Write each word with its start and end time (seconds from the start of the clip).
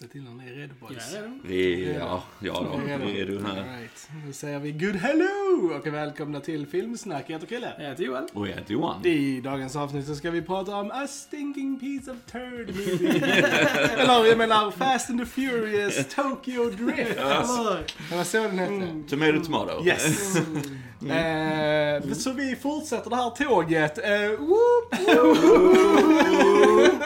Se 0.00 0.06
till 0.06 0.22
när 0.22 0.30
ni 0.30 0.50
är 0.50 0.54
redo 0.54 0.74
boys. 0.80 1.12
Ja, 1.14 1.20
Vi, 1.44 1.94
ja, 1.98 2.22
ja 2.38 2.52
då, 2.52 2.80
vi 2.86 3.20
är 3.20 3.26
du 3.26 3.36
All 3.38 3.44
här. 3.44 3.78
right. 3.80 4.08
Nu 4.26 4.32
säger 4.32 4.58
vi 4.58 4.72
good 4.72 4.96
hello 4.96 5.74
och 5.78 5.86
välkomna 5.86 6.40
till 6.40 6.66
Filmsnack. 6.66 7.24
Jag 7.26 7.34
heter 7.34 7.46
Chrille. 7.46 7.72
Jag 7.78 7.88
heter 7.88 8.04
Johan. 8.04 8.28
Och 8.32 8.48
jag 8.48 8.54
heter 8.54 8.72
Johan. 8.72 9.06
I 9.06 9.40
dagens 9.40 9.76
avsnitt 9.76 10.06
så 10.06 10.14
ska 10.14 10.30
vi 10.30 10.42
prata 10.42 10.76
om 10.76 10.90
A 10.90 11.06
Stinking 11.06 11.80
Piece 11.80 12.10
of 12.10 12.16
Turd 12.32 12.68
Movie. 12.68 13.20
Eller 13.96 14.26
jag 14.26 14.38
menar 14.38 14.70
Fast 14.70 15.10
and 15.10 15.20
the 15.20 15.26
Furious 15.26 16.14
Tokyo 16.14 16.64
Drift. 16.70 17.10
Eller 17.18 17.84
det 18.10 18.16
var 18.16 18.24
så 18.24 18.38
den 18.42 18.58
hette. 18.58 19.08
Tomato 19.10 19.44
tomato. 19.44 19.84
Yes. 19.86 20.36
Eh, 21.10 22.12
så 22.12 22.32
vi 22.32 22.56
fortsätter 22.56 23.10
det 23.10 23.16
här 23.16 23.30
tåget. 23.30 23.98
Eh, 23.98 24.38
whoop, 24.38 24.94
whoop. 25.34 27.02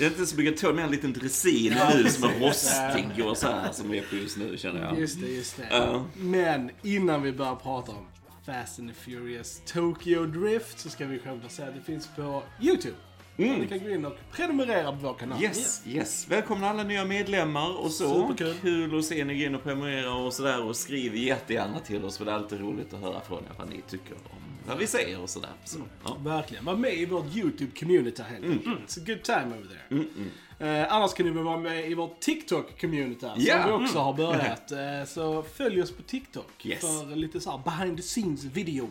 Är 0.00 0.06
inte 0.06 0.26
så 0.26 0.36
mycket 0.36 0.60
tåg, 0.60 0.74
mer 0.74 0.82
en 0.82 0.90
liten 0.90 1.12
dressin 1.12 1.74
nu 1.94 2.10
som 2.10 2.24
är 2.24 2.40
rostig 2.40 3.26
och 3.26 3.36
så 3.36 3.46
här 3.46 3.72
som 3.72 3.90
vi 3.90 3.98
är 3.98 4.02
på 4.02 4.16
just 4.16 4.36
nu 4.36 4.56
känner 4.56 4.82
jag. 4.82 4.98
Just 5.00 5.20
det, 5.20 5.26
just 5.26 5.56
det. 5.56 5.66
Ja. 5.70 6.04
Men 6.14 6.70
innan 6.82 7.22
vi 7.22 7.32
börjar 7.32 7.56
prata 7.56 7.92
om 7.92 8.06
Fast 8.46 8.78
and 8.78 8.88
the 8.88 8.94
Furious 8.94 9.62
Tokyo 9.66 10.26
Drift 10.26 10.78
så 10.78 10.90
ska 10.90 11.06
vi 11.06 11.18
självklart 11.18 11.52
säga 11.52 11.68
att 11.68 11.74
det 11.74 11.80
finns 11.80 12.08
på 12.16 12.42
YouTube. 12.60 12.96
Mm. 13.36 13.60
Ni 13.60 13.68
kan 13.68 13.78
gå 13.78 13.90
in 13.90 14.04
och 14.04 14.16
prenumerera 14.32 14.92
på 14.92 14.98
vår 15.02 15.14
kanal. 15.14 15.42
Yes, 15.42 15.82
yes. 15.86 16.26
Välkomna 16.28 16.70
alla 16.70 16.82
nya 16.82 17.04
medlemmar 17.04 17.76
och 17.84 17.90
så. 17.90 18.14
Superkul. 18.14 18.54
Kul 18.62 18.98
att 18.98 19.04
se 19.04 19.24
ni 19.24 19.38
gå 19.38 19.44
in 19.44 19.54
och 19.54 19.62
prenumerera 19.62 20.14
och 20.14 20.32
sådär. 20.32 20.64
Och 20.64 20.76
skriv 20.76 21.16
jättegärna 21.16 21.78
till 21.78 22.04
oss 22.04 22.18
för 22.18 22.24
det 22.24 22.30
är 22.30 22.34
alltid 22.34 22.60
roligt 22.60 22.94
att 22.94 23.00
höra 23.00 23.20
från 23.20 23.38
er 23.38 23.52
vad 23.58 23.68
ni 23.70 23.82
tycker 23.88 24.14
om 24.14 24.43
vad 24.66 24.78
vi 24.78 24.86
säger 24.86 25.20
och 25.20 25.30
sådär. 25.30 25.50
Så, 25.64 25.78
ja. 26.04 26.16
Verkligen. 26.24 26.64
Var 26.64 26.76
med 26.76 26.94
i 26.94 27.06
vårt 27.06 27.26
YouTube-community 27.26 28.22
helt 28.22 28.44
Mm. 28.44 28.52
enkelt. 28.58 28.78
It's 28.88 29.00
a 29.00 29.04
good 29.06 29.22
time 29.22 29.46
over 29.56 29.68
there. 29.68 30.04
Eh, 30.58 30.92
annars 30.92 31.14
kan 31.14 31.26
ni 31.26 31.32
vara 31.42 31.56
med 31.58 31.90
i 31.90 31.94
vårt 31.94 32.20
TikTok-community 32.24 33.20
som 33.20 33.34
Ja. 33.36 33.66
vi 33.66 33.72
också 33.84 33.98
har 33.98 34.12
börjat. 34.14 34.72
Eh, 34.72 35.04
så 35.06 35.42
följ 35.42 35.82
oss 35.82 35.92
på 35.92 36.02
TikTok 36.02 36.66
Yes. 36.66 36.80
för 36.80 37.16
lite 37.16 37.40
så 37.40 37.50
här 37.50 37.58
behind 37.64 37.96
the 37.96 38.02
scenes 38.02 38.44
videos 38.44 38.90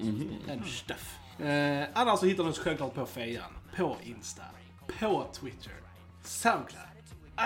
Mhm, 0.00 0.28
and 0.50 0.66
stuff. 0.66 1.16
Eh, 1.40 1.84
annars 1.94 2.20
så 2.20 2.26
hittar 2.26 2.44
ni 2.44 2.50
oss 2.50 2.58
självklart 2.58 2.94
på 2.94 3.06
Fejan, 3.06 3.50
på 3.76 3.96
Insta, 4.04 4.42
på 4.98 5.26
Twitter, 5.40 5.72
Soundcloud, 6.24 6.84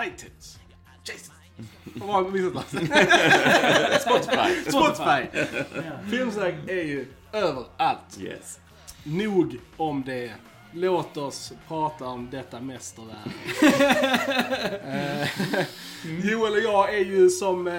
iTunes, 0.07 0.59
Jason. 1.05 1.35
Vad 1.93 2.09
har 2.09 2.23
jag 2.23 2.33
missat? 2.33 2.67
Spotify. 4.01 4.69
Spotify. 4.71 5.45
Filmsnack 6.11 6.53
är 6.67 6.83
ju 6.83 7.07
överallt. 7.35 8.17
Yes. 8.21 8.59
Nog 9.03 9.57
om 9.77 10.03
det. 10.05 10.31
Låt 10.77 11.17
oss 11.17 11.53
prata 11.67 12.05
om 12.05 12.29
detta 12.31 12.59
mästerverk. 12.61 13.17
Eh, 14.85 15.27
Joel 16.23 16.53
och 16.53 16.59
jag 16.59 16.93
är 16.95 17.05
ju 17.05 17.29
som, 17.29 17.67
eh, 17.67 17.73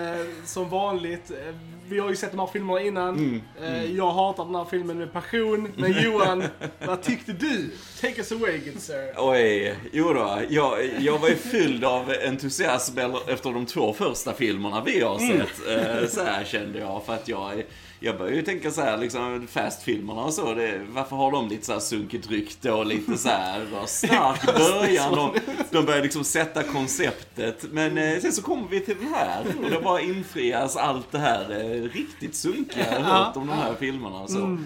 som 0.45 0.69
vanligt, 0.69 1.31
eh, 1.31 1.55
vi 1.89 1.99
har 1.99 2.09
ju 2.11 2.17
sett 2.17 2.31
de 2.31 2.41
här 2.41 2.47
filmerna 2.47 2.81
innan. 2.81 3.43
Eh, 3.63 3.85
Jag 3.85 4.11
hatar 4.13 4.45
den 4.45 4.55
här 4.55 4.65
filmen 4.65 4.99
med 4.99 5.13
passion. 5.13 5.69
Men 5.77 5.93
Johan, 6.03 6.45
vad 6.87 7.03
tyckte 7.03 7.33
du? 7.33 7.71
Take 8.01 8.15
us 8.17 8.33
away 8.33 8.59
good 8.59 8.81
sir. 8.83 9.13
Oj, 9.17 9.75
jo 9.93 10.13
då, 10.13 10.41
jag, 10.49 10.79
jag 11.01 11.19
var 11.19 11.29
ju 11.29 11.37
fylld 11.37 11.85
av 11.85 12.13
entusiasm 12.27 12.99
efter 13.29 13.51
de 13.53 13.67
två 13.67 13.93
första 13.93 14.33
filmerna 14.33 14.83
vi 14.87 15.01
har 15.01 15.19
sett. 15.19 15.69
Eh, 16.03 16.09
Så 16.09 16.25
här 16.25 16.45
kände 16.45 16.79
jag, 16.79 17.03
för 17.07 17.15
att 17.15 17.29
jag, 17.29 17.63
jag 18.01 18.19
började 18.19 18.37
ju 18.37 18.43
tänka 18.43 18.71
så 18.71 18.81
här, 18.81 18.97
liksom 18.97 19.47
Fast-filmerna 19.51 20.21
och 20.25 20.33
så, 20.35 20.55
det, 20.55 20.81
varför 20.89 21.17
har 21.17 21.33
de 21.33 21.49
lite 21.49 21.67
så 21.67 21.73
här 21.73 21.81
sunkigt 21.81 22.31
rykte 22.31 22.73
och 22.73 22.87
lite 22.87 23.19
så 23.19 23.29
här 23.29 23.87
stark 23.87 24.57
början 24.57 25.19
och 25.19 25.37
de 25.71 25.85
började 25.85 26.03
liksom 26.03 26.25
sätta 26.25 26.63
konceptet. 26.63 27.65
Men 27.73 27.99
eh, 27.99 28.19
sen 28.19 28.33
så 28.33 28.43
kommer 28.43 28.69
vi 28.69 28.81
till 28.81 28.97
den 29.01 29.15
här 29.15 29.45
och 29.65 29.71
då 29.71 29.81
bara 29.81 30.01
infrias 30.01 30.77
allt 30.77 31.13
det 31.13 31.19
här 31.19 31.51
eh, 31.51 31.83
riktigt 31.83 32.35
sunkiga 32.35 32.93
jag 32.93 33.01
hört 33.01 33.37
om 33.37 33.47
de 33.47 33.53
här 33.53 33.75
filmerna. 33.75 34.21
och 34.21 34.31
Så. 34.31 34.59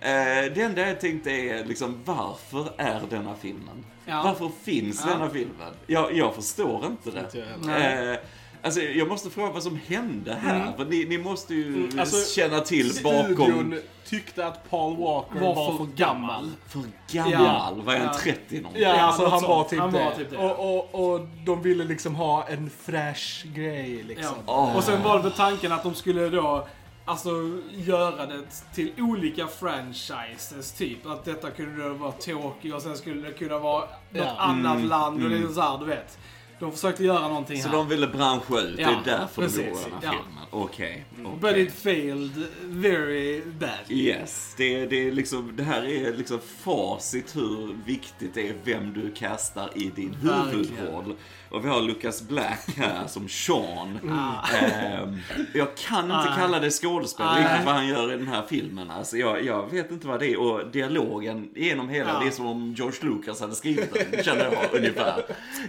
Eh, 0.00 0.52
det 0.54 0.62
enda 0.62 0.88
jag 0.88 1.00
tänkte 1.00 1.30
är 1.30 1.64
liksom, 1.64 2.00
varför 2.04 2.72
är 2.76 3.00
denna 3.10 3.34
filmen? 3.34 3.84
Ja. 4.06 4.22
Varför 4.24 4.50
finns 4.64 5.04
denna 5.04 5.30
filmen? 5.30 5.72
Jag, 5.86 6.16
jag 6.16 6.34
förstår 6.34 6.86
inte 6.86 7.10
det. 7.10 7.20
Inte 7.20 8.20
alltså, 8.62 8.80
jag 8.80 9.08
måste 9.08 9.30
fråga 9.30 9.50
vad 9.52 9.62
som 9.62 9.78
hände 9.86 10.34
här. 10.34 10.72
För 10.76 10.84
ni, 10.84 11.04
ni 11.04 11.18
måste 11.18 11.54
ju 11.54 11.90
alltså, 12.00 12.34
känna 12.40 12.60
till 12.60 12.92
bakom... 13.02 13.34
Studion 13.34 13.80
tyckte 14.06 14.46
att 14.46 14.70
Paul 14.70 14.96
Walker 14.96 15.40
var, 15.40 15.54
Var 15.54 15.70
för 15.70 15.84
för 15.84 15.92
gammal. 15.96 16.50
För 16.68 16.82
gammal? 17.12 17.32
Ja. 17.32 17.74
Var 17.84 17.94
Ja. 17.94 18.14
30 18.22 18.60
någonting? 18.60 18.82
Ja, 18.82 19.00
alltså 19.00 19.26
han 19.26 19.42
var 19.42 19.64
typ 19.64 19.78
Han 19.78 19.92
det. 19.92 20.04
var 20.04 20.10
typ 20.12 20.30
det. 20.30 20.36
Och, 20.36 20.78
och, 20.94 21.12
och 21.14 21.20
de 21.46 21.62
ville 21.62 21.84
liksom 21.84 22.14
ha 22.14 22.48
en 22.48 22.70
fräsch 22.70 23.44
grej 23.54 24.02
liksom. 24.02 24.34
Ja. 24.46 24.52
Åh. 24.70 24.76
Och 24.76 24.84
sen 24.84 25.02
var 25.02 25.22
det 25.22 25.30
tanken 25.30 25.72
att 25.72 25.82
de 25.82 25.94
skulle 25.94 26.28
då 26.28 26.66
Alltså 27.04 27.30
göra 27.70 28.26
det 28.26 28.42
till 28.74 28.92
olika 28.98 29.46
franchises 29.46 30.72
typ. 30.72 31.06
Att 31.06 31.24
detta 31.24 31.50
kunde 31.50 31.88
då 31.88 31.94
vara 31.94 32.12
Tokyo 32.12 32.74
och 32.74 32.82
sen 32.82 32.96
skulle 32.96 33.28
det 33.28 33.32
kunna 33.34 33.58
vara 33.58 33.80
något 33.80 33.90
Ja. 34.12 34.34
annat 34.38 34.84
land 34.84 35.24
och 35.24 35.30
lite 35.30 35.52
så 35.54 35.60
här, 35.60 35.78
du 35.78 35.84
vet. 35.84 36.18
De 36.60 36.72
försökte 36.72 37.04
göra 37.04 37.28
någonting 37.28 37.62
Så 37.62 37.68
här. 37.68 37.76
de 37.76 37.88
ville 37.88 38.06
branscha 38.06 38.60
ut, 38.60 38.78
Ja, 38.78 39.00
det 39.04 39.10
är 39.10 39.18
därför 39.18 39.42
de 39.42 39.48
precis. 39.48 39.58
gjorde 39.66 39.80
den 39.82 39.92
här 39.92 40.00
Ja. 40.02 40.10
filmen. 40.10 40.44
Okej. 40.50 41.04
okej. 41.24 41.38
But 41.40 41.56
it 41.56 41.72
failed 41.74 42.46
very 42.62 43.42
bad. 43.58 43.70
Yes, 43.88 44.54
det, 44.56 44.86
det, 44.86 45.08
är 45.08 45.12
liksom, 45.12 45.52
det 45.56 45.62
här 45.62 45.82
är 45.84 46.12
liksom 46.16 46.38
facit 46.60 47.36
hur 47.36 47.76
viktigt 47.86 48.34
det 48.34 48.48
är 48.48 48.54
vem 48.64 48.92
du 48.92 49.10
kastar 49.10 49.70
i 49.74 49.90
din 49.96 50.16
Verkligen. 50.22 50.48
huvudroll. 50.76 51.14
Och 51.50 51.64
vi 51.64 51.68
har 51.68 51.80
Lucas 51.80 52.22
Black 52.22 52.68
här 52.76 53.06
som 53.06 53.28
Sean. 53.28 53.98
Ah. 54.10 54.48
Ehm, 54.56 55.18
jag 55.54 55.76
kan 55.76 56.04
inte 56.04 56.16
Nej. 56.16 56.28
kalla 56.36 56.60
det 56.60 56.70
skådespel, 56.70 57.26
riktigt 57.26 57.64
vad 57.66 57.74
han 57.74 57.86
gör 57.88 58.12
i 58.12 58.16
den 58.16 58.28
här 58.28 58.42
filmen. 58.48 58.90
Alltså, 58.90 59.16
jag, 59.16 59.44
jag 59.44 59.70
vet 59.70 59.90
inte 59.90 60.06
vad 60.06 60.20
det 60.20 60.26
är. 60.32 60.40
Och 60.40 60.66
dialogen 60.70 61.48
genom 61.56 61.88
hela, 61.88 62.10
Ja. 62.12 62.18
det 62.20 62.26
är 62.26 62.30
som 62.30 62.46
om 62.46 62.74
George 62.78 62.98
Lucas 63.02 63.40
hade 63.40 63.54
skrivit 63.54 63.94
den, 64.12 64.24
känner 64.24 64.44
jag 64.44 64.54
ungefär. 64.74 65.22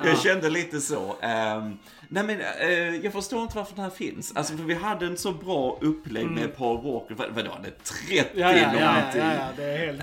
Jag 0.05 0.19
kände 0.19 0.49
lite 0.49 0.79
så. 0.81 1.15
Ehm, 1.21 1.77
nej 2.07 2.23
men, 2.23 2.41
eh, 2.41 2.95
jag 3.03 3.13
förstår 3.13 3.41
inte 3.41 3.57
varför 3.57 3.75
den 3.75 3.83
här 3.83 3.91
finns. 3.91 4.35
Alltså, 4.35 4.57
för 4.57 4.63
vi 4.63 4.73
hade 4.75 5.05
en 5.05 5.17
så 5.17 5.31
bra 5.31 5.77
upplägg 5.81 6.25
med 6.27 6.57
Paul 6.57 6.77
Walker. 6.83 7.15
Vad, 7.15 7.29
vadå, 7.35 7.51
han 7.55 7.65
är 7.65 7.69
30 7.69 7.83
Ja, 8.15 8.25
ja, 8.33 8.51
ja, 8.51 8.57
ja, 8.79 8.93
någonting. 8.95 9.21
ja, 9.21 9.33
ja, 9.33 9.47
det 9.57 9.63
är 9.63 9.77
helt 9.85 9.99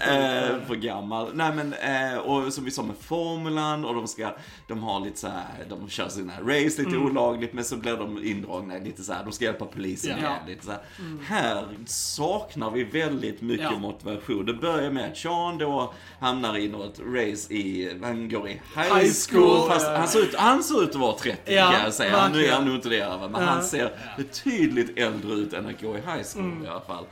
Eh, 0.61 0.67
för 0.67 0.75
gammal. 0.75 1.31
Nej 1.35 1.53
men, 1.55 1.73
eh, 2.13 2.19
och 2.19 2.53
som 2.53 2.65
vi 2.65 2.71
sa 2.71 2.83
med 2.83 2.97
formulan 3.01 3.85
och 3.85 3.95
de 3.95 4.09
ska, 4.09 4.31
de 4.69 4.83
har 4.83 5.01
lite 5.01 5.19
så 5.21 5.29
här, 5.29 5.66
de 5.69 5.89
kör 5.89 6.09
sina 6.09 6.33
race 6.41 6.83
lite 6.83 6.97
olagligt 6.97 7.53
men 7.53 7.65
så 7.65 7.77
blir 7.77 7.97
de 7.97 8.25
indragna 8.25 8.75
lite 8.79 9.03
så 9.03 9.13
här, 9.13 9.25
de 9.25 9.33
ska 9.33 9.45
hjälpa 9.45 9.65
polisen 9.65 10.17
Ja. 10.23 10.31
med 10.31 10.41
lite 10.49 10.65
så 10.67 10.71
här. 10.71 10.81
Här 11.25 11.67
saknar 11.87 12.71
vi 12.71 12.85
väldigt 12.85 13.41
mycket 13.43 13.65
Ja. 13.73 13.79
motivation. 13.79 14.47
Det 14.47 14.55
börjar 14.55 14.91
med 14.91 15.11
att 15.11 15.17
Sean 15.17 15.59
då 15.59 15.95
hamnar 16.21 16.57
i 16.59 16.69
något 16.69 16.99
race 16.99 17.55
i, 17.55 17.99
han 18.03 18.29
går 18.29 18.49
i 18.49 18.53
high 18.53 18.95
High 18.97 19.13
school, 19.31 19.69
fast 19.71 19.87
han 19.87 20.09
ser, 20.09 20.21
ut, 20.23 20.35
han 20.35 20.63
ser 20.63 20.83
ut 20.83 20.89
att 20.91 20.97
vara 20.97 21.17
30 21.19 21.55
Ja, 21.55 21.71
kan 21.73 21.83
jag 21.85 21.95
säga. 21.95 22.29
Nu 22.29 22.45
är 22.47 22.53
han 22.53 22.65
nog 22.65 22.75
inte 22.75 22.89
det, 22.89 23.09
men 23.21 23.43
Ja. 23.43 23.49
han 23.51 23.63
ser 23.65 23.93
betydligt 24.17 24.99
äldre 24.99 25.33
ut 25.33 25.53
än 25.53 25.67
att 25.67 25.81
gå 25.81 25.89
i 25.97 26.01
high 26.01 26.23
school 26.35 26.45
Mm. 26.45 26.65
i 26.65 26.69
alla 26.69 26.81
fall. 26.81 27.05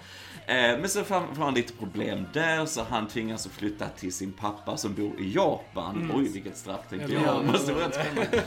Eh, 0.47 0.79
men 0.79 0.89
så 0.89 1.05
får 1.05 1.43
han, 1.45 1.55
lite 1.55 1.73
problem 1.73 2.27
där, 2.33 2.67
så 2.67 2.83
han 2.91 3.09
tvingas 3.09 3.47
att 3.47 3.53
flytta 3.53 3.89
till 3.89 4.13
sin 4.13 4.33
pappa 4.33 4.77
som 4.77 4.95
bor 4.95 5.21
i 5.21 5.33
Japan. 5.33 6.13
Oj, 6.15 6.29
vilket 6.29 6.57
straff 6.57 6.81
tänkte 6.91 7.13
Eller 7.13 7.27
jag. 7.27 7.45
måste 7.45 7.73
vara 7.73 7.87
rätt 7.87 7.95
spännande. 7.95 8.43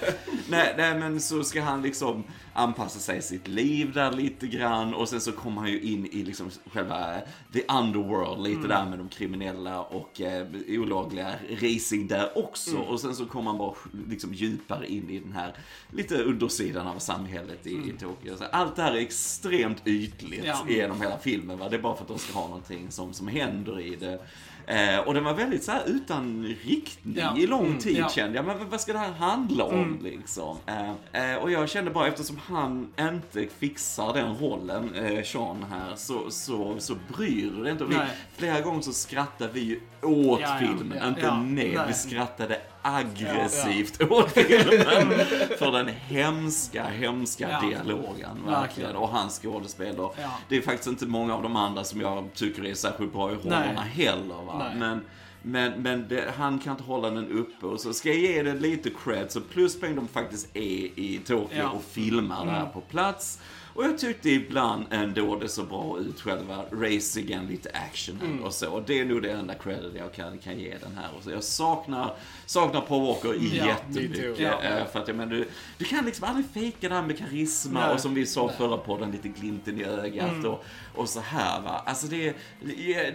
Nej, 0.49 0.73
nej, 0.77 0.99
men 0.99 1.21
så 1.21 1.43
ska 1.43 1.61
han 1.61 1.81
liksom 1.81 2.23
anpassa 2.53 2.99
sig 2.99 3.17
i 3.17 3.21
sitt 3.21 3.47
liv 3.47 3.93
där 3.93 4.11
lite 4.11 4.47
grann 4.47 4.93
och 4.93 5.09
sen 5.09 5.21
så 5.21 5.31
kommer 5.31 5.61
han 5.61 5.69
ju 5.71 5.81
in 5.81 6.05
i 6.05 6.23
liksom 6.23 6.49
själva 6.73 7.15
the 7.53 7.63
underworld, 7.63 8.43
lite 8.43 8.67
där 8.67 8.85
med 8.85 8.99
de 8.99 9.09
kriminella 9.09 9.81
och 9.81 10.21
eh, 10.21 10.47
olagliga 10.69 11.31
racing 11.61 12.07
där 12.07 12.37
också. 12.37 12.77
Och 12.77 12.99
sen 12.99 13.15
så 13.15 13.25
kommer 13.25 13.51
han 13.51 13.57
bara 13.57 13.73
liksom 14.09 14.33
djupare 14.33 14.87
in 14.87 15.09
i 15.09 15.19
den 15.19 15.31
här 15.31 15.53
lite 15.91 16.23
undersidan 16.23 16.87
av 16.87 16.99
samhället 16.99 17.67
i, 17.67 17.71
i 17.71 17.93
Tokyo. 17.99 18.35
Allt 18.51 18.75
det 18.75 18.81
här 18.81 18.91
är 18.91 18.99
extremt 18.99 19.87
ytligt 19.87 20.45
Ja. 20.45 20.65
genom 20.67 21.01
hela 21.01 21.17
filmen. 21.17 21.59
Va? 21.59 21.69
Det 21.69 21.75
är 21.75 21.81
bara 21.81 21.95
för 21.95 22.01
att 22.01 22.07
de 22.07 22.19
ska 22.19 22.39
ha 22.39 22.47
någonting 22.47 22.91
som, 22.91 23.13
som 23.13 23.27
händer 23.27 23.79
i 23.79 23.95
det. 23.95 24.19
Eh, 24.67 24.99
och 24.99 25.13
den 25.13 25.23
var 25.23 25.33
väldigt 25.33 25.63
så 25.63 25.71
här 25.71 25.81
utan 25.85 26.55
riktning 26.63 27.15
Ja. 27.17 27.37
i 27.37 27.47
lång 27.47 27.77
tid 27.77 27.97
Ja. 27.97 28.09
kände 28.09 28.35
jag. 28.35 28.45
Men 28.45 28.69
vad 28.69 28.81
ska 28.81 28.93
det 28.93 28.99
här 28.99 29.11
handla 29.11 29.63
om 29.63 29.73
Mm. 29.73 29.99
liksom? 30.03 30.57
Eh, 30.65 31.31
eh, 31.31 31.37
och 31.37 31.51
jag 31.51 31.69
kände 31.69 31.91
bara 31.91 32.07
eftersom 32.07 32.37
han 32.47 32.87
inte 32.99 33.47
fixar 33.59 34.13
den 34.13 34.37
rollen, 34.37 34.95
eh, 34.95 35.23
Sean 35.23 35.65
här, 35.71 35.95
så, 35.95 36.31
så, 36.31 36.75
så 36.79 36.95
bryr 37.17 37.51
dig 37.63 37.71
inte. 37.71 37.85
Vi, 37.85 37.95
flera 38.37 38.61
gånger 38.61 38.81
så 38.81 38.93
skrattade 38.93 39.51
vi 39.53 39.59
ju 39.59 39.79
åt 40.01 40.39
Ja, 40.41 40.57
filmen, 40.59 41.07
inte 41.07 41.21
ja, 41.21 41.41
nej. 41.43 41.77
Vi 41.87 41.93
skrattade 41.93 42.61
aggressivt 42.95 44.01
åt 44.11 44.31
filmen. 44.31 45.19
för 45.59 45.71
den 45.71 45.87
hemska, 45.87 46.83
hemska 46.83 47.49
Ja. 47.49 47.67
dialogen. 47.69 48.43
Verkligen. 48.45 48.95
Och 48.95 49.09
hans 49.09 49.39
skådespel. 49.43 49.95
Ja. 49.97 50.13
Det 50.49 50.57
är 50.57 50.61
faktiskt 50.61 50.87
inte 50.87 51.05
många 51.05 51.35
av 51.35 51.43
de 51.43 51.55
andra 51.55 51.83
som 51.83 52.01
jag 52.01 52.29
tycker 52.33 52.65
är 52.65 52.73
särskilt 52.73 53.13
bra 53.13 53.31
i 53.31 53.35
rollerna 53.35 53.81
heller. 53.81 54.45
Va? 54.45 54.57
Nej. 54.69 54.75
Men, 54.77 55.01
Men, 55.41 55.81
men 55.81 56.07
det, 56.07 56.33
han 56.37 56.59
kan 56.59 56.71
inte 56.71 56.83
hålla 56.83 57.09
den 57.09 57.31
uppe. 57.31 57.65
Och 57.65 57.79
så 57.79 57.93
ska 57.93 58.09
jag 58.09 58.17
ge 58.17 58.43
det 58.43 58.53
lite 58.53 58.89
cred, 59.03 59.31
så 59.31 59.41
pluspoäng 59.41 59.95
de 59.95 60.07
faktiskt 60.07 60.47
är 60.55 60.99
i 60.99 61.19
Tokyo 61.25 61.57
Ja. 61.57 61.69
och 61.69 61.83
filmar 61.83 62.45
där 62.45 62.65
på 62.73 62.81
plats. 62.81 63.39
Och 63.77 63.83
jag 63.83 63.97
tyckte 63.97 64.29
ibland 64.29 64.85
ändå 64.91 65.35
det 65.35 65.49
så 65.49 65.63
bra 65.63 65.97
ut, 65.99 66.21
själva 66.21 66.63
racingen, 66.71 67.47
lite 67.47 67.69
action 67.69 68.41
och 68.43 68.53
så. 68.53 68.79
Det 68.79 68.99
är 68.99 69.05
nog 69.05 69.21
det 69.21 69.31
enda 69.31 69.53
credit 69.53 69.93
jag 69.97 70.13
kan, 70.13 70.37
kan 70.37 70.59
ge 70.59 70.77
den 70.83 70.95
här. 70.97 71.09
Och 71.17 71.23
så 71.23 71.31
jag 71.31 71.43
saknar, 71.43 72.15
saknar 72.45 72.81
Paul 72.81 73.07
Walker 73.07 73.33
Ja, 73.33 73.65
jättemycket. 73.65 74.17
too. 74.17 74.35
Ja. 74.45 74.61
Eh, 74.63 74.85
För 74.87 74.99
att 74.99 75.07
jag 75.07 75.17
menar, 75.17 75.31
du, 75.31 75.47
du 75.77 75.85
kan 75.85 76.05
liksom 76.05 76.27
aldrig 76.27 76.45
fejka 76.53 76.89
det 76.89 76.95
här 76.95 77.01
med 77.01 77.17
karisma 77.17 77.79
Nej. 77.79 77.93
och 77.93 77.99
som 77.99 78.13
vi 78.13 78.25
sa 78.25 78.49
förra 78.49 78.77
podden, 78.77 79.11
lite 79.11 79.27
glimten 79.27 79.81
i 79.81 79.83
ögat 79.83 80.45
och, 80.45 80.63
och 80.95 81.09
så 81.09 81.19
här 81.19 81.61
va. 81.61 81.81
Alltså 81.85 82.07
det, 82.07 82.35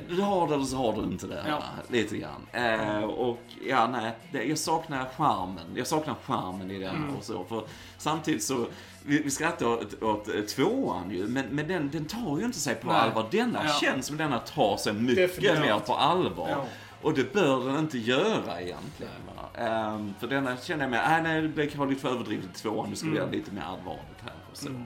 du 0.09 0.21
har 0.21 0.49
det 0.49 0.55
eller 0.55 0.65
så 0.65 0.77
har 0.77 0.93
du 0.93 1.03
inte 1.03 1.27
det. 1.27 1.45
Ja. 1.49 1.57
Va? 1.59 1.65
Lite 1.89 2.17
grann. 2.17 2.47
Eh, 2.53 3.03
och 3.05 3.39
ja, 3.69 3.87
nej, 3.93 4.13
det, 4.33 4.45
jag 4.45 4.59
saknar 4.59 5.05
charmen. 5.17 5.65
Jag 5.75 5.87
saknar 5.87 6.15
charmen 6.27 6.71
i 6.71 6.79
den 6.79 7.11
och 7.19 7.25
så. 7.25 7.45
För 7.45 7.65
samtidigt 7.99 8.43
så, 8.43 8.67
vi, 9.05 9.23
vi 9.23 9.31
skrattar 9.31 9.67
åt, 9.67 10.03
åt 10.03 10.29
eh, 10.29 10.41
tvåan 10.41 11.11
ju, 11.11 11.27
men, 11.27 11.47
men 11.47 11.69
den, 11.69 11.91
den 11.91 12.05
tar 12.05 12.39
ju 12.39 12.45
inte 12.45 12.59
sig 12.59 12.75
på 12.75 12.87
Nej. 12.87 12.97
allvar. 12.97 13.29
Denna 13.31 13.61
Ja. 13.65 13.73
känns 13.81 14.07
som 14.07 14.17
denna 14.17 14.39
tar 14.39 14.77
sig 14.77 14.93
mycket 14.93 15.17
Definitivt. 15.17 15.61
mer 15.61 15.79
på 15.79 15.95
allvar. 15.95 16.49
Ja. 16.51 16.65
Och 17.03 17.15
det 17.15 17.33
bör 17.33 17.67
den 17.67 17.79
inte 17.79 17.99
göra 17.99 18.61
egentligen. 18.61 19.13
Ehm, 19.59 20.15
för 20.21 20.27
denna 20.27 20.57
känner 20.57 20.85
jag 20.85 20.91
mig, 20.91 21.01
nej, 21.09 21.23
nej 21.23 21.43
det 21.43 21.49
blev 21.49 21.71
kanske 21.71 21.89
lite 21.89 22.01
för 22.01 22.09
överdrivet 22.09 22.55
tvåan, 22.55 22.91
nu 22.91 22.97
ska 22.97 23.09
vi 23.09 23.17
göra 23.17 23.31
lite 23.31 23.53
mer 23.53 23.63
allvarligt 23.63 24.21
här 24.23 24.33
och 24.51 24.57
så. 24.57 24.69
Va? 24.69 24.79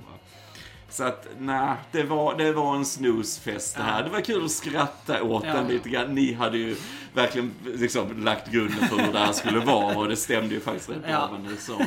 Så 0.88 1.04
att, 1.04 1.26
nej, 1.38 1.74
det 1.92 2.02
var, 2.02 2.34
det 2.38 2.52
var 2.52 2.76
en 2.76 2.84
snusfest 2.84 3.76
det 3.76 3.82
här. 3.82 4.02
Det 4.04 4.10
var 4.10 4.20
kul 4.20 4.44
att 4.44 4.50
skratta 4.50 5.22
åt 5.22 5.44
Ja. 5.46 5.52
den 5.54 5.68
lite 5.68 5.88
grann. 5.88 6.14
Ni 6.14 6.32
hade 6.32 6.58
ju 6.58 6.76
verkligen 7.14 7.54
liksom 7.64 8.24
lagt 8.24 8.50
grunden 8.52 8.88
för 8.88 8.98
hur 8.98 9.12
det 9.12 9.18
här 9.18 9.32
skulle 9.32 9.60
vara 9.60 9.96
och 9.96 10.08
det 10.08 10.16
stämde 10.16 10.54
ju 10.54 10.60
faktiskt 10.60 10.88
rätt 10.90 11.06
bra 11.06 11.28
vad 11.30 11.40
ni 11.40 11.56
sa. 11.56 11.80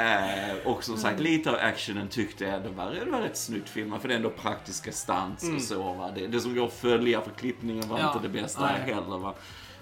Eh, 0.00 0.56
och 0.66 0.84
som 0.84 0.96
sagt, 0.96 1.20
lite 1.20 1.50
av 1.50 1.56
actionen 1.56 2.08
tyckte 2.08 2.44
jag 2.44 2.62
det 2.62 2.68
var, 2.68 2.90
det 3.04 3.10
var 3.10 3.20
rätt 3.20 3.36
snyggt 3.36 3.68
filmat 3.68 4.00
för 4.00 4.08
det 4.08 4.14
är 4.14 4.16
ändå 4.16 4.30
praktiska 4.30 4.92
stunts 4.92 5.44
och 5.56 5.60
så. 5.62 5.92
Va? 5.92 6.10
Det, 6.14 6.26
det 6.26 6.40
som 6.40 6.54
går 6.54 6.66
att 6.66 6.72
följa 6.72 7.20
för 7.20 7.30
klippningen 7.30 7.88
var 7.88 7.98
Ja. 7.98 8.06
inte 8.14 8.28
det 8.28 8.42
bästa 8.42 8.60
Nej. 8.60 8.94
heller. 8.94 9.18
Va? 9.18 9.34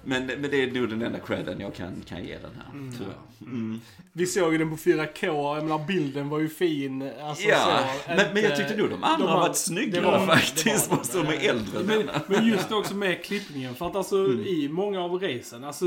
Men, 0.05 0.27
men 0.27 0.51
det 0.51 0.63
är 0.63 0.71
nog 0.73 0.89
den 0.89 1.03
enda 1.03 1.19
credden 1.19 1.61
jag 1.61 1.75
kan, 1.75 2.03
kan 2.09 2.25
ge 2.25 2.33
den 2.39 2.51
här, 2.57 2.93
tyvärr. 2.99 3.15
Mm. 3.41 3.81
Vi 4.13 4.27
såg 4.27 4.53
ju 4.53 4.59
den 4.59 4.71
på 4.71 4.77
4K, 4.77 5.55
jag 5.57 5.63
menar 5.65 5.87
bilden 5.87 6.29
var 6.29 6.39
ju 6.39 6.49
fin. 6.49 7.11
Alltså, 7.23 7.49
Ja, 7.49 7.85
så, 8.07 8.11
men, 8.17 8.35
men 8.35 8.43
jag 8.43 8.57
tyckte 8.57 8.77
nog 8.77 8.91
de 8.91 9.05
andra 9.05 9.27
de 9.27 9.33
har 9.33 9.41
varit 9.41 9.57
snyggare 9.57 10.05
var- 10.05 10.27
faktiskt, 10.27 10.91
var- 10.91 10.97
fast 10.97 11.13
de 11.13 11.27
är 11.27 11.49
äldre. 11.51 11.83
Men, 11.85 12.11
men 12.27 12.47
just 12.47 12.73
också 12.73 12.95
med 12.97 13.25
klippningen, 13.25 13.75
för 13.75 13.87
att 13.87 13.97
alltså 13.97 14.17
Mm. 14.17 14.41
i 14.47 14.69
många 14.69 15.01
av 15.01 15.13
racen, 15.23 15.65
alltså 15.65 15.85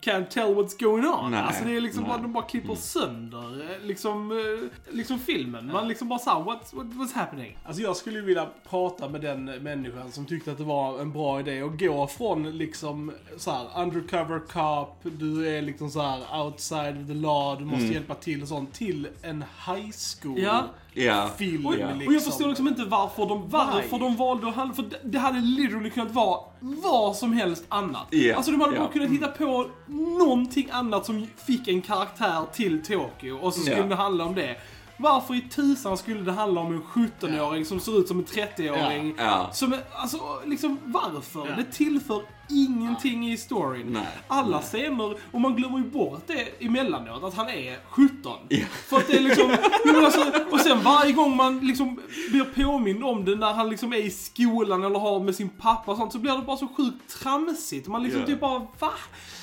can't 0.00 0.30
tell 0.30 0.54
what's 0.54 0.80
going 0.80 1.06
on. 1.06 1.30
Nej, 1.30 1.40
alltså 1.40 1.64
det 1.64 1.76
är 1.76 1.80
liksom 1.80 2.02
nej. 2.02 2.10
Mm. 2.10 2.22
bara, 2.22 2.28
de 2.28 2.32
bara 2.32 2.44
klipper 2.44 2.74
sönder 2.74 3.70
eh, 3.70 3.86
liksom, 3.86 4.32
eh, 4.32 4.94
liksom 4.94 5.18
filmen. 5.18 5.66
Man 5.66 5.88
liksom 5.88 6.08
bara 6.08 6.18
såhär, 6.18 6.40
what's, 6.40 6.74
what, 6.76 6.86
what's 6.86 7.14
happening? 7.14 7.58
Alltså 7.64 7.82
jag 7.82 7.96
skulle 7.96 8.20
vilja 8.20 8.48
prata 8.70 9.08
med 9.08 9.20
den 9.20 9.44
människan 9.44 10.12
som 10.12 10.26
tyckte 10.26 10.52
att 10.52 10.58
det 10.58 10.64
var 10.64 11.00
en 11.00 11.12
bra 11.12 11.40
idé 11.40 11.62
att 11.62 11.78
gå 11.78 12.06
från 12.06 12.58
liksom 12.58 13.12
så 13.36 13.50
här 13.50 13.66
undercover 13.76 14.38
cop, 14.38 14.96
du 15.02 15.48
är 15.56 15.62
liksom 15.62 15.90
så 15.90 16.02
här 16.02 16.42
outside 16.44 17.02
of 17.02 17.06
the 17.08 17.14
law, 17.14 17.58
du 17.58 17.64
måste 17.64 17.86
hjälpa 17.86 18.14
till 18.14 18.42
och 18.42 18.48
sånt, 18.48 18.72
till 18.72 19.08
en 19.22 19.44
high 19.66 19.90
school 20.20 20.38
Ja. 20.38 20.64
Ja. 20.94 21.28
film 21.38 21.66
Och, 21.66 21.72
liksom. 21.72 22.06
och 22.06 22.14
jag 22.14 22.24
förstår 22.24 22.48
liksom 22.48 22.68
inte 22.68 22.84
varför 22.84 23.26
de, 23.26 23.48
varför 23.50 23.98
Why? 23.98 23.98
de 23.98 24.16
valde 24.16 24.48
att 24.48 24.54
handla, 24.54 24.74
för 24.74 24.84
det, 25.04 25.18
hade 25.18 25.40
literally 25.40 25.90
kunnat 25.90 26.10
vara 26.10 26.40
vad 26.60 27.16
som 27.16 27.32
helst 27.32 27.64
annat. 27.68 28.06
Ja, 28.10 28.36
Alltså 28.36 28.50
de 28.52 28.60
hade 28.60 28.78
bara 28.78 28.88
kunnat 28.88 29.10
hitta 29.10 29.28
på 29.28 29.70
någonting 30.18 30.68
annat 30.70 31.06
som 31.06 31.26
fick 31.46 31.68
en 31.68 31.82
karaktär 31.82 32.44
till 32.52 32.82
Tokyo 32.82 33.38
och 33.38 33.54
så 33.54 33.60
skulle 33.60 33.82
det 33.82 33.94
handla 33.94 34.24
om 34.24 34.34
det. 34.34 34.56
Varför 34.96 35.34
i 35.34 35.40
tusan 35.40 35.98
skulle 35.98 36.20
det 36.20 36.32
handla 36.32 36.60
om 36.60 36.72
en 36.72 36.82
17-åring 36.82 37.64
som 37.64 37.80
ser 37.80 38.00
ut 38.00 38.08
som 38.08 38.18
en 38.18 38.24
30-åring? 38.24 39.14
Ja. 39.18 39.24
Ja. 39.24 39.50
Som 39.52 39.74
alltså, 39.92 40.18
liksom 40.46 40.78
varför? 40.84 41.56
Det 41.56 41.64
tillför 41.64 42.22
ingenting 42.52 43.30
i 43.32 43.36
storyn. 43.36 43.86
Nej. 43.92 44.02
Alla 44.28 44.56
Nej. 44.56 44.66
scener, 44.66 45.14
och 45.30 45.40
man 45.40 45.56
glömmer 45.56 45.78
ju 45.78 45.84
bort 45.84 46.22
det 46.26 46.64
emellanåt, 46.66 47.24
att 47.24 47.34
han 47.34 47.48
är 47.48 47.78
17. 47.90 48.32
Ja. 48.48 48.58
För 48.88 48.96
att 48.96 49.06
det 49.08 49.16
är 49.16 49.20
liksom, 49.20 49.56
men 49.84 50.04
alltså, 50.04 50.32
och 50.50 50.60
sen 50.60 50.82
varje 50.82 51.12
gång 51.12 51.36
man 51.36 51.58
liksom 51.60 52.00
blir 52.30 52.44
påmind 52.64 53.04
om 53.04 53.24
det 53.24 53.34
när 53.36 53.52
han 53.52 53.70
liksom 53.70 53.92
är 53.92 53.96
i 53.96 54.10
skolan 54.10 54.84
eller 54.84 54.98
har 54.98 55.20
med 55.20 55.34
sin 55.34 55.48
pappa 55.48 55.90
och 55.92 55.96
sånt, 55.98 56.12
så 56.12 56.18
blir 56.18 56.32
det 56.36 56.42
bara 56.42 56.56
så 56.56 56.68
sjukt 56.76 57.20
tramsigt. 57.22 57.88
Man 57.88 58.02
liksom 58.02 58.20
Ja. 58.20 58.26
typ 58.26 58.40
bara, 58.40 58.58
va? 58.58 58.90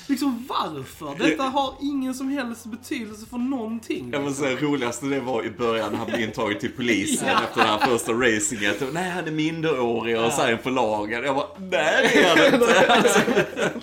Liksom 0.06 0.46
varför? 0.48 1.14
Detta 1.18 1.42
har 1.42 1.74
ingen 1.82 2.14
som 2.14 2.28
helst 2.28 2.66
betydelse 2.66 3.26
för 3.26 3.38
någonting. 3.38 4.10
Jag 4.12 4.22
måste 4.22 4.40
säga, 4.42 4.56
roligaste 4.60 5.06
det 5.06 5.20
var 5.20 5.44
i 5.44 5.50
början 5.50 5.90
när 5.92 5.98
han 5.98 6.06
blev 6.06 6.20
intagen 6.20 6.58
till 6.58 6.72
polisen 6.76 7.28
Ja. 7.28 7.40
efter 7.44 7.60
det 7.60 7.66
här 7.66 7.78
första 7.78 8.12
racinget. 8.12 8.82
Nej, 8.94 9.10
han 9.10 9.26
är 9.26 9.30
minderårig 9.30 10.20
och 10.20 10.32
så 10.32 10.42
här 10.42 10.52
inför 10.52 10.70
lagen. 10.70 11.24
Jag 11.24 11.34
bara, 11.36 11.46
nej 11.58 12.10
det 12.12 12.22
är 12.24 12.36
han 12.36 12.54
inte. 12.54 12.97
Alltså, 12.98 13.20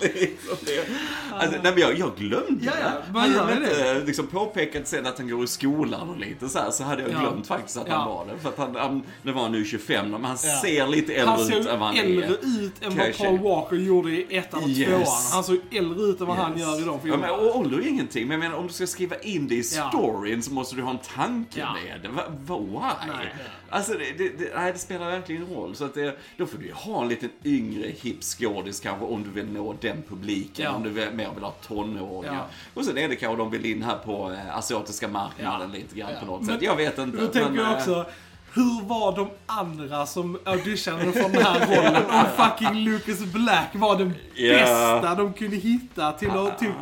liksom 0.00 0.56
det. 0.66 0.86
Alltså, 1.34 1.58
nej, 1.62 1.72
men 1.72 1.78
jag, 1.78 1.98
jag 1.98 2.16
glömde 2.16 2.64
Ja, 2.66 2.72
ja, 2.82 2.88
det. 3.06 3.12
man 3.12 3.32
gör 3.32 3.38
han 3.38 3.48
det. 3.48 3.54
inte 3.66 4.02
liksom 4.06 4.26
påpekat 4.26 4.88
sen 4.88 5.06
att 5.06 5.18
han 5.18 5.28
går 5.28 5.44
i 5.44 5.46
skolan 5.46 6.08
och 6.10 6.16
lite 6.18 6.48
så 6.48 6.58
här, 6.58 6.70
så 6.70 6.84
hade 6.84 7.02
jag 7.02 7.10
Ja. 7.12 7.20
glömt 7.20 7.46
faktiskt 7.46 7.76
att 7.76 7.88
han 7.88 8.08
var 8.08 8.26
det. 8.26 8.38
För 8.42 8.48
att 8.48 8.58
han, 8.58 8.76
han, 8.76 9.02
det 9.22 9.32
var 9.32 9.48
nu 9.48 9.64
25, 9.64 10.10
men 10.10 10.24
han 10.24 10.38
ser 10.38 10.86
lite 10.86 11.14
äldre 11.14 11.30
Han 11.30 11.40
ut 11.40 11.52
än 11.56 11.62
ser 11.64 11.70
vad 11.70 11.88
han 11.88 11.96
äldre 11.96 12.24
är. 12.26 12.30
ut 12.30 12.72
än 12.84 12.92
Kan 12.92 13.06
jag 13.06 13.06
vad 13.18 13.28
Paul. 13.28 13.38
Walker 13.38 13.76
gjorde 13.76 14.10
i 14.10 14.36
ettan 14.36 14.62
och 14.62 14.68
Yes. 14.68 14.88
tvåan. 14.88 15.06
Han 15.32 15.44
såg 15.44 15.58
äldre 15.70 16.02
ut 16.04 16.20
än 16.20 16.26
vad 16.26 16.36
han 16.36 16.52
Yes. 16.52 16.60
gör 16.60 16.76
i 16.80 16.84
de 16.84 16.86
Ja, 16.94 16.98
filmerna. 17.02 17.22
men, 17.36 17.46
och 17.48 17.56
ålder 17.56 17.78
är 17.78 17.86
ingenting, 17.88 18.28
men 18.28 18.40
jag 18.40 18.48
menar, 18.50 18.56
om 18.60 18.66
du 18.66 18.72
ska 18.72 18.86
skriva 18.86 19.16
in 19.18 19.48
det 19.48 19.54
i 19.54 19.62
storyn 19.62 20.42
så 20.42 20.52
måste 20.52 20.76
du 20.76 20.82
ha 20.82 20.90
en 20.90 20.98
tanke 21.16 21.58
med 21.84 22.00
det. 22.02 22.08
Va, 22.08 22.22
why? 22.58 23.08
Nej. 23.16 23.34
Alltså, 23.70 23.92
det, 23.92 24.18
det, 24.18 24.28
det, 24.38 24.50
nej, 24.56 24.72
det 24.72 24.78
spelar 24.78 25.10
verkligen 25.10 25.46
roll. 25.46 25.74
Så 25.74 25.84
att 25.84 25.94
det, 25.94 26.18
då 26.36 26.46
får 26.46 26.58
du 26.58 26.66
ju 26.66 26.72
ha 26.72 27.02
en 27.02 27.08
liten 27.08 27.30
yngre 27.44 27.88
hip 28.00 28.22
skådis 28.22 28.80
kanske 28.80 29.05
om 29.12 29.22
du 29.22 29.30
vill 29.30 29.52
nå 29.52 29.74
den 29.80 30.02
publiken. 30.08 30.64
Ja. 30.64 30.72
Om 30.72 30.82
du 30.82 30.90
vill, 30.90 31.10
mer 31.10 31.28
vill 31.34 31.44
ha 31.44 31.50
tonåringar. 31.50 32.34
Ja. 32.34 32.46
Och 32.74 32.84
sen 32.84 32.98
är 32.98 33.08
det 33.08 33.16
kanske 33.16 33.36
de 33.36 33.50
vill 33.50 33.66
in 33.66 33.82
här 33.82 33.96
på 33.98 34.32
eh, 34.32 34.56
asiatiska 34.58 35.08
marknaden 35.08 35.72
lite 35.72 35.96
grann 35.96 36.10
på 36.20 36.26
något 36.26 36.40
Men- 36.42 36.54
sätt. 36.54 36.62
Jag 36.62 36.76
vet 36.76 36.98
inte. 36.98 37.18
Då 37.18 37.26
tänker 37.26 37.56
jag 37.56 37.66
eh, 37.72 37.76
också, 37.76 38.06
hur 38.54 38.82
var 38.88 39.16
de 39.16 39.28
andra 39.46 40.06
som 40.06 40.38
auditionade 40.44 41.12
för 41.12 41.22
den 41.28 41.42
här 41.42 41.66
rollen? 41.66 42.02
Om 42.10 42.24
fucking 42.36 42.84
Lucas 42.84 43.18
Black 43.18 43.68
var 43.74 43.96
den 43.98 44.14
Ja. 44.34 44.52
bästa 44.52 45.14
de 45.14 45.32
kunde 45.32 45.56
hitta 45.56 46.12
till 46.12 46.30
att 46.30 46.58
typ 46.58 46.72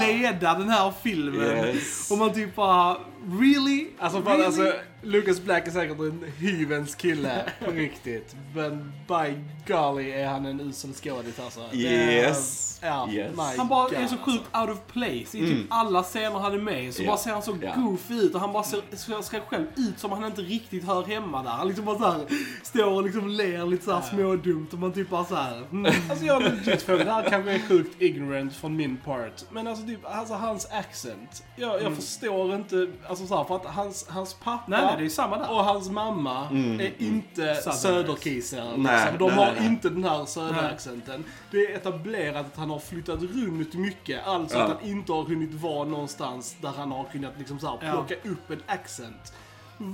leda 0.00 0.54
den 0.54 0.68
här 0.68 0.92
filmen. 1.02 1.66
Yes. 1.66 2.10
Och 2.10 2.18
man 2.18 2.32
typ 2.32 2.54
bara, 2.56 2.96
really? 3.40 3.86
Alltså, 3.98 4.22
fan, 4.22 4.30
really? 4.32 4.46
alltså, 4.46 4.72
Lucas 5.04 5.40
Black 5.40 5.66
är 5.66 5.70
säkert 5.70 5.98
en 5.98 6.24
hyvens 6.38 6.94
kille 6.94 7.44
på 7.64 7.70
riktigt. 7.70 8.36
Men 8.54 8.92
by 9.08 9.34
golly 9.72 10.10
är 10.10 10.26
han 10.26 10.46
en 10.46 10.60
usel 10.60 10.92
skådis 10.94 11.40
alltså. 11.40 11.60
Det 11.72 11.86
är- 11.86 12.10
Yes. 12.28 12.70
Ja, 12.82 13.08
Yes. 13.10 13.30
Han 13.56 13.68
bara 13.68 13.88
God, 13.88 13.94
är 13.98 14.06
så 14.06 14.16
sjukt 14.16 14.44
out 14.56 14.70
of 14.70 14.78
place. 14.92 15.10
I 15.38 15.46
typ 15.46 15.66
alla 15.68 16.02
scener 16.02 16.38
han 16.38 16.54
är 16.54 16.58
med 16.58 16.84
i 16.84 16.92
så 16.92 16.98
Mm. 16.98 17.06
Ja. 17.06 17.12
bara 17.12 17.18
ser 17.18 17.30
han 17.32 17.42
så 17.42 17.56
Ja. 17.62 17.74
goofy 17.76 18.14
ut 18.14 18.34
och 18.34 18.40
han 18.40 18.52
bara 18.52 18.62
ser, 18.62 18.82
ser, 18.96 19.40
själv 19.40 19.66
ut 19.76 19.98
som 19.98 20.12
han 20.12 20.24
inte 20.24 20.40
riktigt 20.42 20.84
hör 20.84 21.02
hemma 21.02 21.42
där. 21.42 21.50
Han 21.50 21.68
liksom 21.68 21.84
bara 21.84 21.98
såhär, 21.98 22.26
står 22.62 22.86
och 22.90 23.02
liksom 23.04 23.28
ler 23.28 23.66
lite 23.66 23.84
såhär 23.84 24.00
smådumt 24.02 24.72
och 24.72 24.78
man 24.78 24.92
typ 24.92 25.10
bara 25.10 25.24
såhär, 25.24 25.62
mm. 25.72 25.92
Alltså 26.10 26.24
jag 26.24 26.42
legit 26.42 26.82
frågar, 26.82 27.04
det 27.04 27.12
här 27.12 27.30
kanske 27.30 27.52
är 27.52 27.58
sjukt 27.68 28.02
ignorant 28.02 28.54
från 28.56 28.76
min 28.76 28.96
part. 28.96 29.44
Men 29.50 29.66
alltså 29.66 29.86
typ, 29.86 30.00
alltså 30.04 30.34
hans 30.34 30.66
accent. 30.70 31.44
Jag, 31.56 31.82
jag 31.82 31.96
förstår 31.96 32.54
inte, 32.54 32.88
alltså 33.08 33.26
såhär, 33.26 33.44
för 33.44 33.56
att 33.56 33.66
hans, 33.66 34.06
hans 34.08 34.34
pappa 34.34 34.64
Nej, 34.66 34.93
det 34.96 35.04
är 35.04 35.08
samma 35.08 35.38
där. 35.38 35.50
och 35.50 35.64
hans 35.64 35.90
mamma 35.90 36.48
är 36.80 36.92
inte 37.02 37.54
Southerners. 37.54 37.80
söderkisar. 37.80 38.64
Nej, 38.76 39.00
Liksom. 39.12 39.18
De 39.28 39.34
nej, 39.36 39.44
har 39.44 39.52
nej. 39.58 39.66
inte 39.66 39.88
den 39.90 40.04
här 40.04 40.24
söderaccenten. 40.24 41.24
Det 41.50 41.56
är 41.58 41.76
etablerat 41.76 42.46
att 42.46 42.56
han 42.56 42.70
har 42.70 42.78
flyttat 42.78 43.22
runt 43.22 43.74
mycket. 43.74 44.26
Alltså 44.26 44.58
Ja. 44.58 44.64
att 44.64 44.70
han 44.80 44.90
inte 44.90 45.12
har 45.12 45.22
hunnit 45.24 45.54
vara 45.54 45.84
någonstans 45.84 46.56
där 46.60 46.72
han 46.76 46.92
har 46.92 47.04
kunnat 47.04 47.32
liksom 47.38 47.58
så 47.58 47.66
här, 47.66 47.78
Ja. 47.82 47.92
plocka 47.92 48.14
upp 48.28 48.50
en 48.50 48.62
accent. 48.66 49.32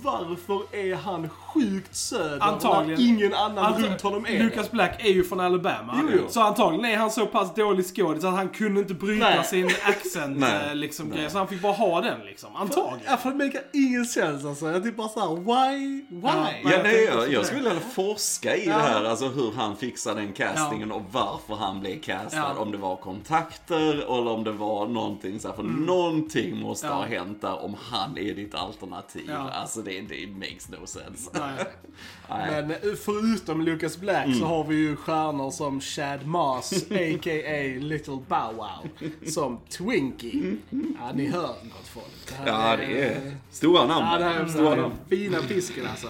Varför 0.02 0.76
är 0.76 0.94
han 0.94 1.28
sjukt 1.28 1.94
söder 1.96 2.38
Antagligen. 2.42 3.00
när 3.00 3.08
ingen 3.08 3.34
annan 3.34 3.58
Alltså, 3.64 3.86
runt 3.86 4.00
honom 4.00 4.26
är 4.26 4.38
Lucas 4.42 4.70
Black 4.70 5.04
är 5.04 5.08
ju 5.12 5.24
från 5.24 5.40
Alabama. 5.40 5.98
Jo, 6.02 6.08
jo. 6.16 6.22
Så 6.28 6.40
antagligen 6.40 6.84
är 6.84 6.96
han 6.96 7.10
så 7.10 7.26
pass 7.26 7.54
dålig 7.54 7.86
skådis 7.96 8.24
att 8.24 8.34
han 8.34 8.48
kunde 8.48 8.80
inte 8.80 8.94
bryta 8.94 9.28
Nej. 9.30 9.44
sin 9.44 9.66
accent 9.84 10.38
Nej. 10.38 10.68
eh, 10.68 10.74
liksom, 10.74 11.06
Nej. 11.08 11.18
grej. 11.18 11.30
Så 11.30 11.38
han 11.38 11.48
fick 11.48 11.62
bara 11.62 11.72
ha 11.72 12.00
den 12.00 12.20
liksom. 12.26 12.56
Antagligen. 12.56 13.00
Ja, 13.06 13.16
för 13.16 13.30
det 13.30 13.36
makar 13.44 13.62
ingen 13.72 14.04
sens 14.04 14.44
alltså. 14.44 14.70
Jag 14.70 14.82
typ 14.82 14.96
bara 14.96 15.08
såhär, 15.08 15.36
why? 15.36 15.86
Why? 16.08 16.20
Ja, 16.22 16.48
jag 16.62 16.70
nej, 16.70 16.72
tänkte 16.82 17.14
jag, 17.16 17.32
jag 17.32 17.42
det. 17.42 17.44
skulle 17.46 17.62
vilja 17.62 17.80
forska 17.94 18.56
i 18.56 18.66
Ja. 18.68 18.76
det 18.76 18.82
här, 18.82 19.04
alltså 19.04 19.28
hur 19.28 19.52
han 19.56 19.76
fixar 19.76 20.14
den 20.14 20.32
castingen 20.32 20.92
och 20.92 21.02
varför 21.12 21.54
han 21.54 21.80
blev 21.80 22.00
castad. 22.00 22.36
Ja. 22.36 22.54
Om 22.58 22.72
det 22.72 22.78
var 22.78 22.96
kontakter 22.96 23.92
eller 23.92 24.28
om 24.28 24.44
det 24.44 24.52
var 24.52 24.86
någonting 24.86 25.40
så 25.40 25.48
här, 25.48 25.54
för 25.54 25.62
någonting 25.62 26.56
måste 26.60 26.86
Mm. 26.86 26.98
Ja. 26.98 27.04
ha 27.04 27.08
hänt 27.10 27.40
där 27.40 27.64
om 27.64 27.76
han 27.90 28.18
är 28.18 28.34
ditt 28.34 28.54
alternativ. 28.54 29.22
Ja. 29.28 29.50
Alltså, 29.50 29.79
alltså 29.80 30.08
det, 30.08 30.16
det 30.16 30.26
makes 30.26 30.68
no 30.68 30.86
sense. 30.86 31.30
Nej. 31.34 31.64
Nej. 32.28 32.50
Men 32.50 32.70
eh, 32.70 32.76
förutom 33.04 33.60
Lucas 33.60 33.96
Black 33.98 34.26
Mm. 34.26 34.38
så 34.38 34.44
har 34.44 34.64
vi 34.64 34.76
ju 34.76 34.96
stjärnor 34.96 35.50
som 35.50 35.80
Chad 35.80 36.26
Moss, 36.26 36.72
a.k.a. 36.90 37.78
Little 37.80 38.18
Bow 38.28 38.54
Wow, 38.56 38.88
som 39.30 39.60
Twinkie. 39.68 40.56
Ja, 40.70 41.12
ni 41.14 41.26
hör 41.26 41.46
gott 41.46 41.88
folk. 41.88 42.06
Det 42.28 42.34
här 42.34 42.46
Ja, 42.46 42.76
det 42.76 43.02
är 43.04 43.36
stora 43.50 43.86
namn. 43.86 44.06
Ja, 44.12 44.18
det 44.18 44.24
här 44.24 44.40
är 44.40 44.46
stora 44.48 44.74
namn. 44.76 44.94
fina 45.08 45.38
fisken 45.38 45.86
alltså. 45.90 46.08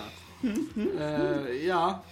Eh, 1.00 1.66
ja, 1.66 2.02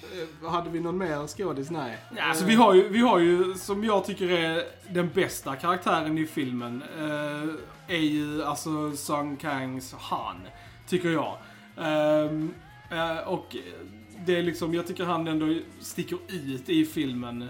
eh, 0.42 0.50
hade 0.50 0.70
vi 0.70 0.80
någon 0.80 0.98
mer 0.98 1.26
skådis? 1.26 1.70
Nej. 1.70 1.96
Ja, 2.16 2.22
alltså, 2.22 2.44
vi, 2.44 2.54
har 2.54 2.74
ju, 2.74 2.88
vi 2.88 2.98
har 2.98 3.18
ju, 3.18 3.54
som 3.54 3.84
jag 3.84 4.04
tycker 4.04 4.28
är 4.30 4.62
den 4.90 5.10
bästa 5.14 5.56
karaktären 5.56 6.18
i 6.18 6.26
filmen, 6.26 6.82
eh, 6.98 7.94
är 7.96 8.00
ju 8.00 8.44
alltså 8.44 8.96
Sung 8.96 9.36
Kangs 9.36 9.94
Han, 9.98 10.36
tycker 10.88 11.08
jag. 11.08 11.36
Ehm, 11.80 12.54
eh, 12.90 13.18
och 13.28 13.56
det 14.26 14.36
är 14.36 14.42
liksom, 14.42 14.74
jag 14.74 14.86
tycker 14.86 15.04
han 15.04 15.28
ändå 15.28 15.54
sticker 15.80 16.18
ut 16.28 16.68
i 16.68 16.84
filmen. 16.84 17.42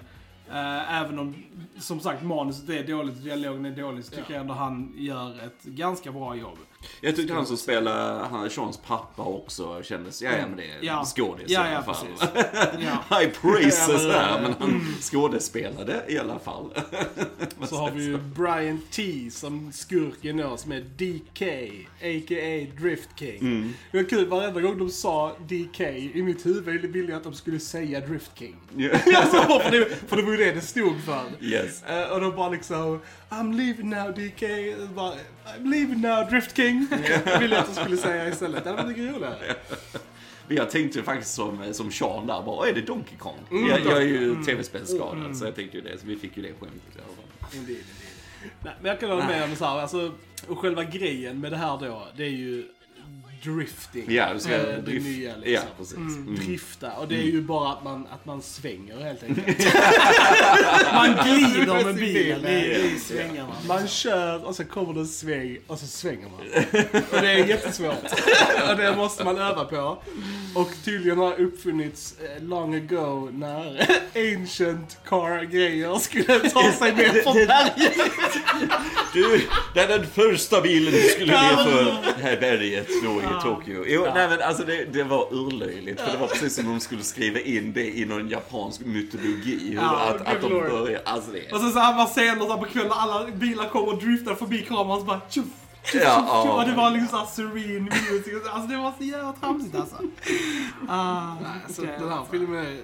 Eh, 0.50 1.00
även 1.02 1.18
om, 1.18 1.34
som 1.78 2.00
sagt, 2.00 2.22
manuset 2.22 2.68
är 2.68 2.86
dåligt 2.86 3.16
och 3.16 3.22
dialogen 3.22 3.64
är 3.64 3.70
dålig, 3.76 4.04
så 4.04 4.10
tycker 4.10 4.24
Ja. 4.28 4.32
jag 4.34 4.40
ändå 4.40 4.54
han 4.54 4.94
gör 4.96 5.30
ett 5.46 5.64
ganska 5.64 6.12
bra 6.12 6.36
jobb. 6.36 6.58
Jag 7.00 7.16
tyckte 7.16 7.34
han 7.34 7.46
som 7.46 7.56
spelar 7.56 8.24
han, 8.24 8.50
Seans 8.50 8.76
pappa 8.86 9.22
också 9.22 9.82
kändes, 9.82 10.22
ja, 10.22 10.30
ja 10.30 10.46
men 10.46 10.56
det 10.56 10.64
är 10.64 10.78
Ja. 10.80 11.04
skådis 11.16 11.44
Ja, 11.48 11.70
i 11.70 11.74
alla 11.74 11.84
fall. 11.94 12.06
Ja. 12.80 13.04
High 13.18 13.30
praises 13.40 14.04
här, 14.12 14.40
men, 14.40 14.54
han 14.58 14.94
skådespelade 15.00 16.04
i 16.08 16.18
alla 16.18 16.38
fall. 16.38 16.70
Så 17.68 17.76
har 17.76 17.90
vi 17.90 18.04
ju 18.04 18.16
Brian 18.18 18.80
T 18.90 19.30
som 19.32 19.72
skurken 19.72 20.36
då, 20.36 20.56
som 20.56 20.72
är 20.72 20.80
DK, 20.80 21.42
a.k.a. 22.02 22.80
Drift 22.80 23.08
King. 23.18 23.40
Mm. 23.40 23.74
Det 23.90 23.96
var 24.02 24.08
kul, 24.08 24.26
varenda 24.28 24.60
gång 24.60 24.78
de 24.78 24.90
sa 24.90 25.36
DK, 25.38 25.80
i 25.80 26.22
mitt 26.22 26.46
huvud 26.46 26.80
ville 26.92 27.08
jag 27.10 27.16
att 27.16 27.24
de 27.24 27.34
skulle 27.34 27.60
säga 27.60 28.00
Drift 28.00 28.30
King. 28.38 28.56
Ja. 28.76 28.90
alltså, 29.16 29.60
för, 29.60 29.70
det, 29.70 30.08
för 30.08 30.16
det 30.16 30.22
var 30.22 30.30
ju 30.30 30.36
det 30.36 30.52
det 30.52 30.60
stod 30.60 31.00
för. 31.04 31.24
Yes. 31.40 31.82
Eh, 31.82 32.10
och 32.10 32.20
de 32.20 32.36
bara 32.36 32.48
liksom, 32.50 33.00
I'm 33.30 33.56
leaving 33.56 33.90
now 33.90 34.10
DK, 34.12 34.42
bara, 34.94 35.14
I'm 35.46 35.70
leaving 35.70 36.00
now 36.00 36.24
Drift 36.30 36.56
King. 36.56 36.86
Jag 37.24 37.38
ville 37.40 37.58
att 37.58 37.66
de 37.66 37.74
skulle 37.74 37.96
säga 37.96 38.28
istället, 38.28 38.64
det 38.64 38.70
hade 38.70 38.82
varit 38.82 38.96
mycket 38.96 39.14
roligare. 39.14 39.54
Jag 40.48 40.70
tänkte 40.70 41.02
faktiskt 41.02 41.34
som, 41.34 41.74
som 41.74 41.90
Sean 41.90 42.26
där, 42.26 42.42
bara, 42.42 42.68
är 42.68 42.72
det 42.72 42.80
Donkey 42.80 43.16
Kong? 43.18 43.38
Mm. 43.50 43.68
jag, 43.68 43.80
jag 43.80 43.96
är 43.96 44.06
ju 44.06 44.44
tv-spelsskadad, 44.44 45.36
så 45.36 45.44
jag 45.44 45.54
tänkte 45.54 45.76
ju 45.76 45.82
det, 45.82 45.98
så 45.98 46.06
vi 46.06 46.16
fick 46.16 46.36
ju 46.36 46.42
det 46.42 46.48
skämtet 46.48 46.96
i 46.96 46.98
alla 46.98 47.16
fall. 47.16 47.58
Indeed, 47.58 47.76
indeed. 47.76 48.54
Nej, 48.62 48.74
men 48.80 48.88
jag 48.88 49.00
kan 49.00 49.10
hålla 49.10 49.26
med 49.26 49.44
om 49.44 49.56
så 49.56 49.64
här, 49.64 49.80
alltså, 49.80 50.12
och 50.48 50.58
själva 50.58 50.84
grejen 50.84 51.40
med 51.40 51.52
det 51.52 51.56
här 51.56 51.78
då, 51.78 52.08
det 52.16 52.24
är 52.24 52.30
ju 52.30 52.64
drifting. 53.42 54.04
Ja, 54.08 54.34
du 54.34 54.40
ska 54.40 54.50
det 54.50 54.80
drift- 54.86 55.04
nya 55.04 55.36
liksom. 55.36 55.52
Ja, 55.52 55.60
precis. 55.78 55.96
Mm. 55.96 56.36
Drifta, 56.36 56.92
och 56.92 57.08
det 57.08 57.14
är 57.14 57.22
ju 57.22 57.42
bara 57.42 57.72
att 57.72 57.84
man, 57.84 58.06
att 58.10 58.24
man 58.26 58.42
svänger 58.42 59.00
helt 59.04 59.22
enkelt. 59.22 59.74
Man 60.92 61.16
glider 61.24 61.84
med 61.84 61.94
bilen 61.94 62.42
bil, 62.42 62.50
i, 62.52 62.92
i 62.94 62.98
svängarna. 62.98 63.54
Man 63.68 63.88
kör 63.88 64.44
och 64.44 64.56
så 64.56 64.64
kommer 64.64 64.94
det 64.94 65.00
en 65.00 65.06
sväng 65.08 65.58
och 65.66 65.78
så 65.78 65.86
svänger 65.86 66.28
man. 66.28 66.40
Och 67.12 67.20
det 67.22 67.30
är 67.30 67.46
jättesvårt. 67.46 68.04
Och 68.70 68.76
det 68.76 68.96
måste 68.96 69.24
man 69.24 69.38
öva 69.38 69.64
på. 69.64 70.02
Och 70.54 70.68
tydligen 70.84 71.18
har 71.18 71.40
uppfunnits 71.40 72.14
eh, 72.20 72.42
long 72.44 72.74
ago 72.74 73.28
när 73.32 73.86
ancient 74.34 74.98
car-grejer 75.08 75.98
skulle 75.98 76.38
ta 76.50 76.72
sig 76.72 76.94
ner 76.94 77.08
för 77.22 77.32
berget. 77.46 78.12
Du, 79.12 79.40
det 79.74 79.80
är 79.80 79.88
den 79.88 80.06
första 80.06 80.60
bilen 80.60 80.92
du 80.92 81.02
skulle 81.02 81.32
ner 81.42 81.56
för 81.56 81.84
det 82.16 82.22
här 82.22 82.36
berget 82.40 82.88
då 83.04 83.20
i 83.30 83.42
Tokyo. 83.42 83.84
Jo, 83.86 84.06
nej 84.14 84.28
men 84.28 84.42
alltså 84.42 84.64
det, 84.64 84.84
det 84.84 85.04
var 85.04 85.34
urlöjligt. 85.34 86.00
För 86.00 86.12
det 86.12 86.18
var 86.18 86.26
precis 86.26 86.54
som 86.54 86.66
om 86.66 86.72
de 86.72 86.80
skulle 86.80 87.02
skriva 87.02 87.40
in 87.40 87.72
det 87.72 87.98
i 87.98 88.04
någon 88.04 88.28
japansk 88.28 88.80
mytologi. 88.80 89.68
Hur 89.68 89.74
Ja, 89.76 90.00
att, 90.08 90.26
att 90.26 90.40
de 90.40 90.48
börjar, 90.48 91.00
alltså 91.04 91.30
det 91.30 91.52
Och 91.52 91.60
sen 91.60 91.72
så 91.72 91.78
här 91.78 91.96
var 91.96 92.06
scener 92.06 92.56
på 92.56 92.64
kvällen 92.64 92.92
alla 92.94 93.26
bilar 93.30 93.68
kommer 93.68 93.88
och 93.88 93.98
driftar 94.02 94.34
förbi 94.34 94.62
kameran 94.62 95.00
så 95.00 95.04
bara 95.06 95.20
tjuff, 95.30 95.44
Ja, 95.94 96.00
ja. 96.04 96.52
Och 96.62 96.68
det 96.68 96.74
var 96.74 96.90
liksom 96.90 97.08
såhär 97.08 97.26
serene 97.26 97.80
music. 98.10 98.34
Alltså 98.50 98.68
det 98.68 98.76
var 98.76 98.92
så 98.98 99.04
jävla 99.04 99.32
tramsigt 99.32 99.74
alltså. 99.74 99.96
Ah, 100.88 101.32
Alltså, 101.66 101.82
okej. 101.82 101.94
den 101.98 102.08
här 102.08 102.24
filmen 102.30 102.66
är 102.66 102.76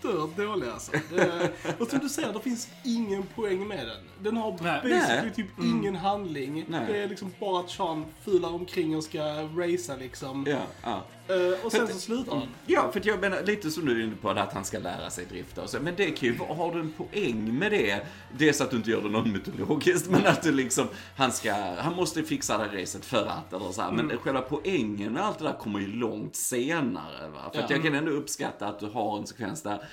stört 0.00 0.36
dålig 0.36 0.68
alltså. 0.68 0.92
Det, 1.14 1.50
och 1.78 1.88
som 1.88 1.98
du 1.98 2.08
säger, 2.08 2.32
det 2.32 2.40
finns 2.40 2.68
ingen 2.84 3.22
poäng 3.22 3.68
med 3.68 3.86
den. 3.86 3.96
Den 4.22 4.36
har 4.36 4.50
Nej. 4.62 4.80
basically 4.82 5.22
Nej. 5.22 5.32
typ 5.34 5.46
ingen 5.64 5.96
handling. 5.96 6.64
Nej. 6.68 6.84
Det 6.88 7.02
är 7.02 7.08
liksom 7.08 7.32
bara 7.40 7.60
att 7.60 7.70
Sean 7.70 8.04
fular 8.24 8.48
omkring 8.54 8.96
och 8.96 9.04
ska 9.04 9.22
racea 9.56 9.96
liksom. 9.96 10.46
Ja, 10.48 10.58
ja. 10.82 11.04
Eh, 11.34 11.64
och 11.66 11.72
sen 11.72 11.86
För- 11.86 11.94
så 11.94 12.00
slutar 12.00 12.36
han. 12.36 12.48
Ja, 12.66 12.90
för 12.92 13.02
jag 13.04 13.20
menar 13.20 13.42
lite 13.42 13.70
som 13.70 13.84
du 13.84 14.00
är 14.00 14.04
inne 14.04 14.16
på 14.16 14.30
att 14.30 14.52
han 14.52 14.64
ska 14.64 14.78
lära 14.78 15.10
sig 15.10 15.24
drifta 15.24 15.62
och 15.62 15.70
så. 15.70 15.80
Men 15.80 15.94
det 15.96 16.06
kan 16.10 16.28
ju 16.28 16.36
vara, 16.36 16.54
har 16.54 16.74
du 16.74 16.80
en 16.80 16.92
poäng 16.92 17.58
med 17.58 17.72
det? 17.72 18.06
Dels 18.38 18.60
att 18.60 18.70
du 18.70 18.76
inte 18.76 18.90
gör 18.90 19.02
det 19.02 19.08
någon 19.08 19.32
mytologiskt, 19.32 20.10
men 20.10 20.26
att 20.26 20.42
du 20.42 20.52
liksom, 20.52 20.88
han 21.16 21.32
ska, 21.32 21.54
han 21.78 21.94
måste 21.94 22.19
fixa 22.22 22.58
det 22.58 22.64
här 22.64 22.76
racet 22.80 23.04
för 23.04 23.26
att 23.26 23.52
eller 23.52 23.72
så 23.72 23.82
här. 23.82 23.92
Men 23.92 24.18
själva 24.18 24.40
poängen 24.40 25.12
med 25.12 25.22
allt 25.24 25.38
det 25.38 25.44
där 25.44 25.52
kommer 25.58 25.78
ju 25.80 25.86
långt 25.86 26.36
senare. 26.36 27.28
Va? 27.28 27.38
För 27.52 27.60
att 27.62 27.70
Ja. 27.70 27.76
jag 27.76 27.84
kan 27.84 27.94
ändå 27.94 28.10
uppskatta 28.12 28.66
att 28.68 28.78
du 28.80 28.86
har 28.86 29.18
en 29.18 29.26
sekvens 29.26 29.62
där, 29.62 29.84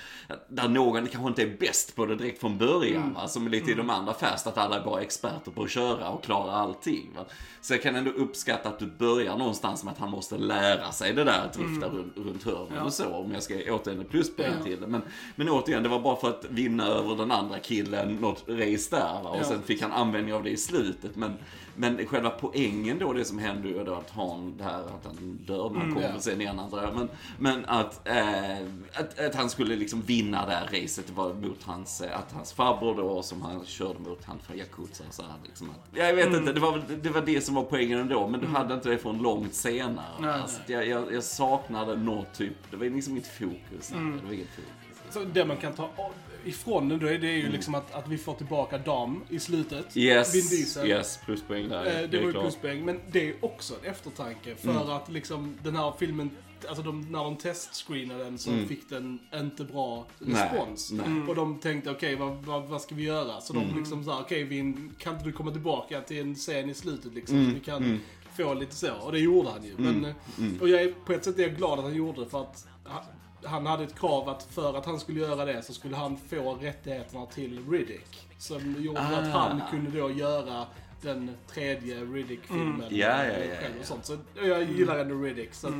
där 0.48 0.68
någon 0.68 1.06
kanske 1.06 1.28
inte 1.28 1.42
är 1.42 1.56
bäst 1.60 1.96
på 1.96 2.06
det 2.06 2.16
direkt 2.16 2.40
från 2.40 2.58
början. 2.58 3.14
Va? 3.14 3.28
Som 3.28 3.46
är 3.46 3.50
lite 3.50 3.70
i 3.70 3.74
de 3.74 3.90
andra 3.90 4.14
Fast, 4.14 4.46
att 4.46 4.58
alla 4.58 4.80
är 4.80 4.84
bara 4.84 5.00
experter 5.00 5.50
på 5.50 5.62
att 5.62 5.70
köra 5.70 6.08
och 6.08 6.24
klara 6.24 6.52
allting. 6.52 7.10
Va? 7.16 7.24
Så 7.60 7.74
jag 7.74 7.82
kan 7.82 7.96
ändå 7.96 8.10
uppskatta 8.10 8.68
att 8.68 8.78
du 8.78 8.86
börjar 8.86 9.36
någonstans 9.36 9.84
med 9.84 9.92
att 9.92 9.98
han 9.98 10.10
måste 10.10 10.38
lära 10.38 10.92
sig 10.92 11.12
det 11.14 11.24
där 11.24 11.44
att 11.44 11.52
drifta 11.52 11.88
runt, 11.88 12.16
runt 12.16 12.42
hörnen 12.44 12.82
och 12.82 12.92
så. 12.92 13.08
Om 13.14 13.32
jag 13.32 13.42
ska 13.42 13.54
återigen 13.54 14.04
pluspoäng 14.04 14.52
Ja. 14.58 14.64
till 14.64 14.80
det. 14.80 14.86
Men, 14.86 15.02
men 15.36 15.48
återigen, 15.48 15.82
det 15.82 15.88
var 15.88 16.00
bara 16.00 16.16
för 16.16 16.28
att 16.28 16.44
vinna 16.48 16.86
över 16.86 17.16
den 17.16 17.30
andra 17.30 17.58
killen 17.58 18.14
något 18.16 18.44
race 18.48 18.96
där. 18.96 19.22
Va? 19.22 19.30
Och 19.30 19.38
Ja. 19.40 19.44
sen 19.44 19.62
fick 19.62 19.82
han 19.82 19.92
användning 19.92 20.34
av 20.34 20.42
det 20.42 20.50
i 20.50 20.56
slutet. 20.56 21.16
Men, 21.16 21.32
men 21.78 22.06
själva 22.06 22.30
poängen 22.30 22.98
då, 22.98 23.12
det 23.12 23.24
som 23.24 23.38
hände 23.38 23.68
ju 23.68 23.84
då 23.84 23.94
att 23.94 24.10
han, 24.10 24.54
det 24.58 24.64
här 24.64 24.80
att 24.80 25.04
han 25.04 25.38
dör, 25.46 25.70
man 25.70 25.94
kommer 25.94 26.06
ja. 26.06 26.12
väl 26.12 26.20
sen 26.20 26.40
igen 26.40 26.58
antar 26.58 26.82
jag. 26.82 26.94
Men, 26.94 27.08
men 27.38 27.64
att, 27.64 28.08
eh, 28.08 28.58
att, 28.94 29.18
att 29.18 29.34
han 29.34 29.50
skulle 29.50 29.76
liksom 29.76 30.02
vinna 30.02 30.46
det 30.46 30.52
här 30.52 30.66
racet, 30.66 31.06
det 31.06 31.12
var 31.12 31.34
mot 31.34 31.62
hans, 31.62 32.02
att 32.02 32.32
hans 32.32 32.52
farbror 32.52 32.94
då 32.94 33.22
som 33.22 33.42
han 33.42 33.64
körde 33.64 33.98
mot, 33.98 34.24
han 34.24 34.38
från 34.38 34.58
Yakuza. 34.58 35.04
Så 35.10 35.22
här, 35.22 35.32
liksom 35.44 35.70
att, 35.70 35.98
jag 35.98 36.14
vet 36.14 36.26
inte, 36.26 36.52
det 36.52 36.60
var, 36.60 36.82
det 37.02 37.10
var 37.10 37.22
det 37.22 37.40
som 37.40 37.54
var 37.54 37.62
poängen 37.62 37.98
ändå. 37.98 38.28
Men 38.28 38.40
du 38.40 38.46
hade 38.46 38.74
inte 38.74 38.88
det 38.88 38.98
från 38.98 39.18
långt 39.18 39.54
senare. 39.54 40.06
Nej, 40.20 40.30
alltså, 40.30 40.60
jag, 40.66 40.86
jag, 40.86 41.12
jag 41.12 41.24
saknade 41.24 41.96
något 41.96 42.34
typ, 42.34 42.70
det 42.70 42.76
var 42.76 42.84
liksom 42.84 43.14
mitt 43.14 43.26
fokus. 43.26 43.88
där. 43.88 43.98
Det 43.98 44.26
var 44.26 44.32
inget 44.32 44.48
fokus. 44.48 44.88
Så 45.10 45.24
det 45.24 45.44
man 45.44 45.56
kan 45.56 45.72
ta 45.72 45.90
ifrån 46.44 46.88
den 46.88 46.98
då, 46.98 47.06
är 47.06 47.18
det 47.18 47.28
är 47.28 47.36
ju 47.36 47.48
liksom 47.48 47.74
att, 47.74 47.94
att 47.94 48.08
vi 48.08 48.18
får 48.18 48.34
tillbaka 48.34 48.78
Dam 48.78 49.24
i 49.28 49.38
slutet. 49.38 49.96
Yes, 49.96 50.34
Vin 50.34 50.48
Diesel. 50.58 50.86
yes, 50.88 51.18
pluspoäng 51.24 51.68
där. 51.68 51.86
Eh, 51.86 52.08
det 52.10 52.16
är 52.18 52.20
var 52.22 52.26
ju 52.28 52.32
pluspoäng, 52.32 52.84
men 52.84 53.00
det 53.12 53.28
är 53.28 53.34
också 53.44 53.74
en 53.82 53.90
eftertanke. 53.90 54.54
För 54.56 54.70
Mm. 54.70 54.88
att 54.90 55.08
liksom 55.12 55.54
den 55.62 55.76
här 55.76 55.92
filmen, 55.98 56.30
alltså 56.68 56.82
de, 56.82 57.00
när 57.12 57.24
de 57.24 57.36
testscreenade 57.36 58.24
den 58.24 58.38
så 58.38 58.50
fick 58.68 58.88
den 58.88 59.18
inte 59.34 59.64
bra 59.64 60.06
Nej, 60.18 60.42
respons. 60.42 60.92
nej. 60.92 61.06
Mm. 61.06 61.28
Och 61.28 61.34
de 61.34 61.58
tänkte, 61.58 61.90
okej 61.90 62.14
vad, 62.16 62.36
vad, 62.44 62.62
vad 62.68 62.80
ska 62.82 62.94
vi 62.94 63.02
göra? 63.02 63.40
Så 63.40 63.52
de 63.52 63.78
liksom 63.78 64.04
sa, 64.04 64.20
okej 64.20 64.44
Vin, 64.44 64.94
kan 64.98 65.12
inte 65.12 65.24
du 65.24 65.32
komma 65.32 65.50
tillbaka 65.50 66.00
till 66.00 66.18
en 66.20 66.34
scen 66.34 66.70
i 66.70 66.74
slutet 66.74 67.14
liksom? 67.14 67.36
Mm, 67.36 67.48
Så 67.50 67.54
vi 67.54 67.60
kan 67.60 68.00
få 68.36 68.54
lite 68.54 68.74
så. 68.74 68.92
Och 68.94 69.12
det 69.12 69.18
gjorde 69.18 69.50
han 69.50 69.64
ju. 69.64 69.74
Men, 69.76 70.04
eh, 70.04 70.14
mm. 70.38 70.58
Och 70.60 70.68
jag 70.68 70.82
är, 70.82 70.92
på 71.06 71.12
ett 71.12 71.24
sätt 71.24 71.38
är 71.38 71.42
jag 71.42 71.56
glad 71.56 71.78
att 71.78 71.84
han 71.84 71.94
gjorde 71.94 72.24
det 72.24 72.30
för 72.30 72.40
att 72.42 72.66
han- 73.44 73.66
hade 73.66 73.84
ett 73.84 73.98
krav 73.98 74.28
att 74.28 74.42
för 74.50 74.78
att 74.78 74.86
han 74.86 75.00
skulle 75.00 75.20
göra 75.20 75.44
det 75.44 75.62
så 75.62 75.72
skulle 75.72 75.96
han 75.96 76.16
få 76.16 76.54
rättigheterna 76.54 77.26
till 77.26 77.60
Riddick. 77.70 78.28
Som 78.38 78.74
gjorde 78.82 79.00
att 79.00 79.34
Ah. 79.34 79.38
han 79.38 79.60
kunde 79.70 80.00
då 80.00 80.10
göra 80.10 80.66
den 81.02 81.30
tredje 81.54 82.04
Riddick-filmen. 82.04 82.66
Mm. 82.82 82.96
Ja, 82.98 83.24
ja, 83.24 83.32
ja, 83.32 83.44
ja. 83.62 83.68
Och 83.80 83.86
sånt. 83.86 84.06
Så 84.06 84.16
jag 84.42 84.62
gillar 84.62 84.98
ändå 84.98 85.14
Riddick. 85.14 85.54
Så 85.54 85.68
att, 85.68 85.74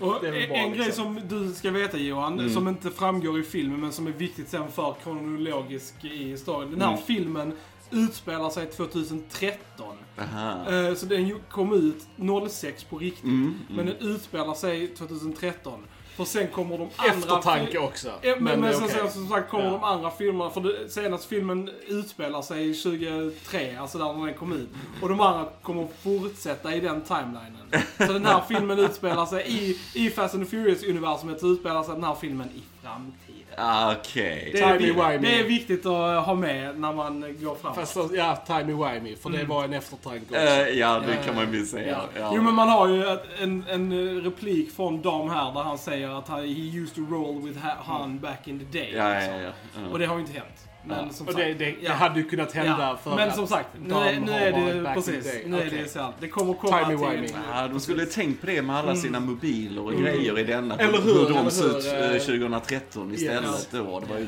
Och 0.00 0.18
Det 0.22 0.28
är 0.28 0.32
väl 0.32 0.42
en 0.42 0.50
en 0.52 0.72
grej 0.72 0.86
liksom. 0.86 1.16
som 1.18 1.28
du 1.28 1.52
ska 1.54 1.70
veta 1.70 1.98
Johan, 1.98 2.32
Mm. 2.38 2.50
som 2.54 2.68
inte 2.68 2.90
framgår 2.90 3.40
i 3.40 3.42
filmen 3.42 3.80
men 3.80 3.92
som 3.92 4.06
är 4.06 4.10
viktigt 4.12 4.48
sen 4.48 4.70
för 4.70 4.94
kronologisk 5.02 6.04
i 6.04 6.24
historien. 6.28 6.70
Den 6.70 6.80
här 6.80 6.88
Mm. 6.92 7.02
filmen 7.02 7.52
utspelar 7.90 8.50
sig 8.50 8.66
2013. 8.70 9.96
Aha. 10.18 10.70
Eh, 10.72 10.94
Så 10.94 11.06
den 11.06 11.40
kom 11.50 11.72
ut 11.72 12.06
06 12.48 12.84
på 12.84 12.98
riktigt. 12.98 13.24
Mm, 13.24 13.58
Men 13.68 13.86
den 13.86 13.96
utspelar 13.96 14.54
sig 14.54 14.86
2013. 14.94 15.84
För 16.18 16.24
sen 16.24 16.48
kommer 16.48 16.78
de 16.78 16.88
andra... 16.96 17.14
eftertanke 17.14 17.78
också. 17.78 18.08
Ja, 18.22 18.34
men, 18.38 18.60
men 18.60 18.70
är 18.70 18.72
sen, 18.72 18.88
sen 18.88 19.10
som 19.10 19.28
sagt 19.28 19.50
kommer 19.50 19.64
Ja. 19.64 19.70
de 19.70 19.84
andra 19.84 20.10
filmerna, 20.10 20.50
för 20.50 20.60
det, 20.60 20.88
senaste 20.88 21.28
filmen 21.28 21.70
utspelar 21.86 22.42
sig 22.42 22.74
2003, 22.74 23.78
alltså 23.80 23.98
där 23.98 24.12
när 24.12 24.26
den 24.26 24.34
kom 24.34 24.52
ut. 24.52 24.68
Och 25.02 25.08
de 25.08 25.20
andra 25.20 25.48
kommer 25.62 25.88
fortsätta 26.02 26.74
i 26.74 26.80
den 26.80 27.00
timelinen. 27.00 27.66
Så 28.06 28.12
den 28.12 28.26
här 28.26 28.42
filmen 28.48 28.78
utspelar 28.78 29.26
sig 29.26 29.44
i, 29.46 29.78
i 29.94 30.10
Fast 30.10 30.34
and 30.34 30.44
the 30.44 30.56
Furious-universumet, 30.56 31.44
utspelar 31.44 31.82
sig 31.82 31.94
den 31.94 32.04
här 32.04 32.14
filmen 32.14 32.48
i 32.50 32.62
framtiden. 32.82 33.27
Ah, 33.60 33.92
Okej. 33.92 34.50
Det 34.52 34.60
är, 34.60 34.78
Timey-wimey. 34.78 35.18
det 35.18 35.40
är 35.40 35.44
viktigt 35.44 35.86
att 35.86 36.24
ha 36.26 36.34
med 36.34 36.80
när 36.80 36.92
man 36.92 37.36
går 37.40 37.54
framåt. 37.54 37.76
Fast 37.78 37.92
så- 37.92 38.10
ja, 38.14 38.38
timey-wimey. 38.46 39.16
För 39.16 39.30
det 39.30 39.44
var 39.44 39.64
en 39.64 39.72
eftertanke 39.72 40.24
också. 40.24 40.36
Eh, 40.36 40.68
ja, 40.68 41.00
det 41.06 41.16
kan 41.26 41.34
man 41.34 41.52
ju 41.52 41.66
säga. 41.66 42.00
Ja. 42.18 42.32
Jo 42.34 42.42
men 42.42 42.54
man 42.54 42.68
har 42.68 42.88
ju 42.88 43.06
ett- 43.12 43.24
en, 43.40 43.64
en 43.70 44.20
replik 44.20 44.72
från 44.76 45.02
Dom 45.02 45.30
här 45.30 45.52
där 45.52 45.60
han 45.62 45.78
säger 45.78 46.18
att 46.18 46.28
han, 46.28 46.40
he 46.40 46.78
used 46.78 46.94
to 46.94 47.14
roll 47.14 47.42
with 47.42 47.58
ha- 47.58 47.76
Han 47.94 48.18
back 48.18 48.48
in 48.48 48.58
the 48.58 48.78
day. 48.78 48.92
Ja, 48.96 49.08
ja, 49.08 49.14
liksom. 49.20 49.34
ja. 49.40 49.50
ja. 49.74 49.88
Och 49.92 49.98
det 49.98 50.06
har 50.06 50.14
ju 50.14 50.20
inte 50.20 50.32
hänt. 50.32 50.67
Men 50.88 50.98
Ja. 51.06 51.12
som 51.12 51.26
Och 51.26 51.32
sagt, 51.32 51.44
det, 51.46 51.54
det, 51.54 51.70
ja. 51.70 51.76
det 51.80 51.88
hade 51.88 52.20
ju 52.20 52.28
kunnat 52.28 52.52
hända 52.52 52.76
ja. 52.80 52.98
för 53.04 53.16
Men 53.16 53.32
som 53.32 53.46
sagt, 53.46 53.68
nu, 53.86 53.94
är- 53.94 54.20
nu 54.20 54.32
är 54.32 54.52
det 54.82 54.90
precis. 54.94 55.26
Nu 55.46 55.56
är 55.60 55.66
Okej. 55.66 55.80
det 55.84 55.88
sant. 55.88 56.14
Det 56.20 56.28
kommer 56.28 56.54
komma 56.54 56.80
Timey-wimey. 56.80 57.26
till... 57.26 57.36
Ja, 57.54 57.68
de 57.68 57.80
skulle 57.80 58.06
tänkt 58.06 58.40
på 58.40 58.46
det 58.46 58.62
med 58.62 58.76
alla 58.76 58.96
sina 58.96 59.20
mobiler 59.20 59.82
och 59.82 59.92
grejer 59.92 60.38
i 60.38 60.44
denna. 60.44 60.76
Eller 60.76 60.98
hur, 61.00 61.14
Hur 61.14 61.24
de 61.28 61.38
eller 61.38 61.50
såg 61.50 61.70
ut 61.78 61.84
hur, 61.84 61.94
eh, 62.02 62.10
eh, 62.12 62.18
2013 62.18 63.14
istället 63.14 63.68
då. 63.70 64.00
Det 64.00 64.06
var 64.06 64.18
ju 64.18 64.24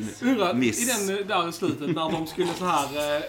en 0.50 0.58
miss. 0.58 1.00
i 1.00 1.06
den 1.16 1.26
där 1.28 1.50
slutet 1.50 1.88
när 1.94 2.12
de 2.12 2.26
skulle 2.26 2.48
så 2.58 2.64
här 2.64 3.16
eh, 3.16 3.22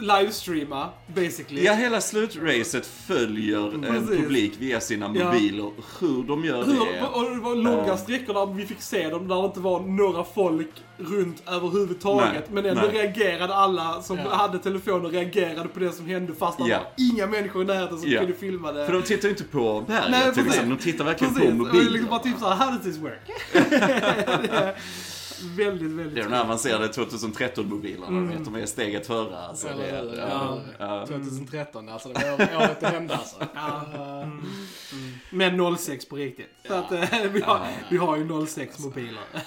livestreama, 0.00 0.88
basically. 1.06 1.64
Ja, 1.64 1.72
hela 1.72 2.00
slutracet 2.00 2.86
följer 2.86 3.74
en 3.74 4.06
publik 4.06 4.52
via 4.58 4.80
sina 4.80 5.12
Ja. 5.14 5.24
mobiler. 5.32 5.70
Hur 6.00 6.22
de 6.22 6.44
gör 6.44 6.64
Hur, 6.64 6.72
det. 6.74 7.02
och 7.12 7.30
det 7.30 7.40
var 7.40 7.54
långa 7.56 7.96
sträckor 7.96 8.34
där 8.34 8.54
vi 8.54 8.66
fick 8.66 8.82
se 8.82 9.08
dem, 9.08 9.28
där 9.28 9.36
det 9.36 9.46
inte 9.46 9.60
var 9.60 9.80
några 9.80 10.24
folk 10.24 10.70
runt 10.98 11.42
överhuvudtaget. 11.48 12.32
Nej, 12.32 12.42
men 12.50 12.66
ändå 12.66 12.82
nej. 12.92 13.02
reagerade 13.02 13.54
alla 13.54 14.02
som 14.02 14.18
Ja. 14.18 14.34
hade 14.34 14.58
telefoner 14.58 15.08
reagerade 15.08 15.68
på 15.68 15.80
det 15.80 15.92
som 15.92 16.06
hände 16.06 16.34
fast 16.34 16.58
det 16.58 16.68
Ja. 16.68 16.78
var 16.78 16.86
inga 17.12 17.26
människor 17.26 17.62
i 17.62 17.64
närheten 17.66 17.98
som 17.98 18.10
Ja. 18.10 18.20
kunde 18.20 18.34
filma 18.36 18.72
det. 18.72 18.86
För 18.86 18.92
de 18.92 19.02
tittar 19.02 19.22
ju 19.24 19.30
inte 19.30 19.44
på 19.44 19.84
berget 19.88 20.10
Nej, 20.10 20.22
till 20.22 20.32
precis. 20.32 20.46
exempel. 20.52 20.76
De 20.76 20.82
tittar 20.82 21.04
verkligen 21.04 21.34
Precis, 21.34 21.48
på 21.50 21.52
och 21.52 21.58
mobilen. 21.66 21.92
liksom 21.92 22.10
bara 22.10 22.20
typ 22.22 22.38
såhär, 22.38 22.56
how 22.56 22.70
does 22.70 22.82
this 22.82 22.96
work? 22.98 23.20
det 25.42 25.62
är 25.62 25.66
väldigt, 25.66 25.90
väldigt 25.90 26.14
Det 26.14 26.20
är 26.20 26.24
de 26.24 26.32
här 26.32 26.42
avancerade 26.44 26.86
2013-mobilerna, 26.88 28.28
vet, 28.28 28.44
de 28.44 28.54
är 28.54 28.66
steget 28.66 29.06
före. 29.06 29.38
Alltså, 29.38 29.68
det, 29.78 29.84
Eller 29.84 30.10
hur? 30.10 30.18
ja, 30.18 30.60
Ja. 30.78 31.00
ja. 31.00 31.06
2013, 31.06 31.88
alltså 31.88 32.08
det 32.08 32.30
var 32.30 32.56
året 32.56 32.80
det 32.80 32.86
hände 32.86 33.14
alltså. 33.16 33.36
Ja. 33.54 33.84
Eh, 34.22 34.28
Men 35.30 35.76
06 35.76 36.08
på 36.08 36.16
riktigt. 36.16 36.48
Så 36.68 36.74
att, 36.74 36.92
eh, 36.92 37.04
vi, 37.32 37.40
har, 37.40 37.66
vi 37.90 37.96
har 37.96 38.16
ju 38.16 38.46
06 38.46 38.78
mobiler. 38.78 39.22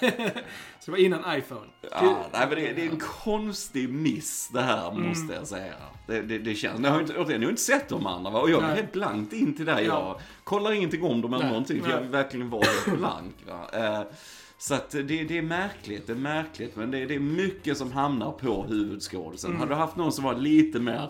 Så 0.80 0.86
det 0.86 0.90
var 0.90 0.98
innan 0.98 1.38
iPhone. 1.38 1.66
Ja, 1.90 2.26
nej, 2.32 2.46
men 2.48 2.58
det, 2.58 2.72
det 2.72 2.82
är 2.86 2.90
en 2.90 2.98
konstig 3.24 3.88
miss 3.88 4.48
det 4.52 4.62
här, 4.62 4.90
Mm. 4.90 5.08
måste 5.08 5.34
jag 5.34 5.46
säga. 5.46 5.74
Det, 6.06 6.22
det, 6.22 6.38
det 6.38 6.54
känns, 6.54 6.80
jag 6.84 6.90
har 6.90 7.00
inte, 7.00 7.12
återigen, 7.18 7.42
jag 7.42 7.46
har 7.48 7.50
inte 7.50 7.62
sett 7.62 7.88
de 7.88 8.06
andra, 8.06 8.30
va? 8.30 8.40
och 8.40 8.50
jag 8.50 8.62
är 8.64 8.74
helt 8.74 8.92
blankt 8.92 9.32
in 9.32 9.56
till 9.56 9.64
det 9.64 9.72
här. 9.72 9.80
Jag 9.80 9.94
Ja. 9.94 10.20
kollar 10.44 10.72
ingenting 10.72 11.02
om 11.02 11.20
dem 11.20 11.32
eller 11.34 11.44
Nej, 11.44 11.52
någonting, 11.52 11.82
för 11.82 11.88
nej. 11.90 11.98
jag 12.02 12.10
verkligen 12.10 12.50
var 12.50 12.64
helt 12.64 12.98
blank. 12.98 13.34
Va? 13.46 14.04
Så 14.58 14.74
att 14.74 14.90
det, 14.90 15.02
det 15.02 15.38
är 15.38 15.42
märkligt, 15.42 16.06
det 16.06 16.12
är 16.12 16.16
märkligt, 16.16 16.76
men 16.76 16.90
det, 16.90 17.06
det 17.06 17.14
är 17.14 17.18
mycket 17.20 17.78
som 17.78 17.92
hamnar 17.92 18.32
på 18.32 18.62
huvudskådisen. 18.62 19.50
Mm. 19.50 19.60
Hade 19.60 19.72
du 19.74 19.76
haft 19.78 19.96
någon 19.96 20.12
som 20.12 20.24
var 20.24 20.34
lite 20.34 20.80
mer 20.80 21.08